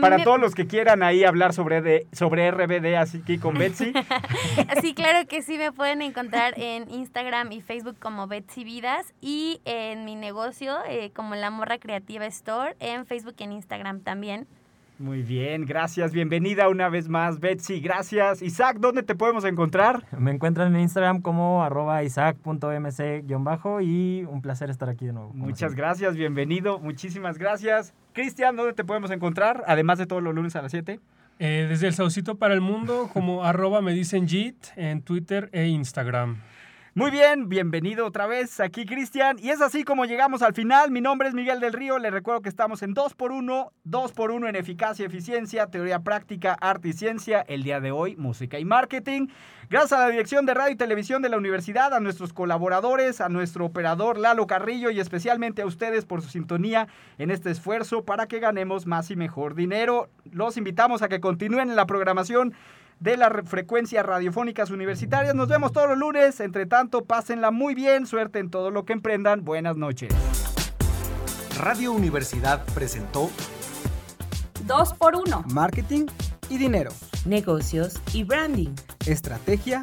[0.00, 3.54] Para me- todos los que quieran ahí hablar sobre, de, sobre RBD, así que con
[3.54, 3.92] Betsy.
[4.82, 9.60] Sí, claro que sí, me pueden encontrar en Instagram y Facebook como Betsy Vidas y
[9.64, 14.46] en mi negocio eh, como La Morra Creativa Store en Facebook y en Instagram también.
[14.98, 16.12] Muy bien, gracias.
[16.12, 17.80] Bienvenida una vez más, Betsy.
[17.80, 18.40] Gracias.
[18.40, 20.04] Isaac, ¿dónde te podemos encontrar?
[20.18, 25.32] Me encuentran en Instagram como arroba isaac.mc-bajo y un placer estar aquí de nuevo.
[25.34, 25.82] Muchas siempre.
[25.82, 26.78] gracias, bienvenido.
[26.78, 27.92] Muchísimas gracias.
[28.16, 29.62] Cristian, ¿dónde te podemos encontrar?
[29.66, 31.00] Además de todos los lunes a las 7.
[31.38, 35.66] Eh, desde el Saucito para el Mundo, como arroba me dicen JIT en Twitter e
[35.66, 36.38] Instagram.
[36.96, 39.36] Muy bien, bienvenido otra vez aquí, Cristian.
[39.38, 40.90] Y es así como llegamos al final.
[40.90, 41.98] Mi nombre es Miguel del Río.
[41.98, 46.92] Les recuerdo que estamos en 2x1, 2x1 en eficacia y eficiencia, teoría práctica, arte y
[46.94, 47.42] ciencia.
[47.48, 49.26] El día de hoy, música y marketing.
[49.68, 53.28] Gracias a la dirección de radio y televisión de la universidad, a nuestros colaboradores, a
[53.28, 56.88] nuestro operador Lalo Carrillo y especialmente a ustedes por su sintonía
[57.18, 60.08] en este esfuerzo para que ganemos más y mejor dinero.
[60.32, 62.54] Los invitamos a que continúen en la programación
[63.00, 65.34] de las re- frecuencias radiofónicas universitarias.
[65.34, 66.40] Nos vemos todos los lunes.
[66.40, 68.06] Entre tanto, pásenla muy bien.
[68.06, 69.44] Suerte en todo lo que emprendan.
[69.44, 70.12] Buenas noches.
[71.58, 73.30] Radio Universidad presentó
[74.64, 75.44] Dos por uno.
[75.52, 76.06] Marketing
[76.48, 76.90] y dinero.
[77.24, 78.74] Negocios y branding.
[79.06, 79.82] Estrategia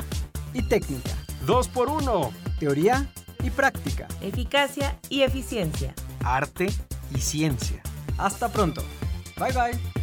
[0.53, 1.11] y técnica.
[1.45, 2.31] Dos por uno.
[2.59, 3.07] Teoría
[3.43, 4.07] y práctica.
[4.21, 5.93] Eficacia y eficiencia.
[6.23, 6.67] Arte
[7.15, 7.81] y ciencia.
[8.17, 8.81] Hasta pronto.
[9.37, 10.02] Bye bye.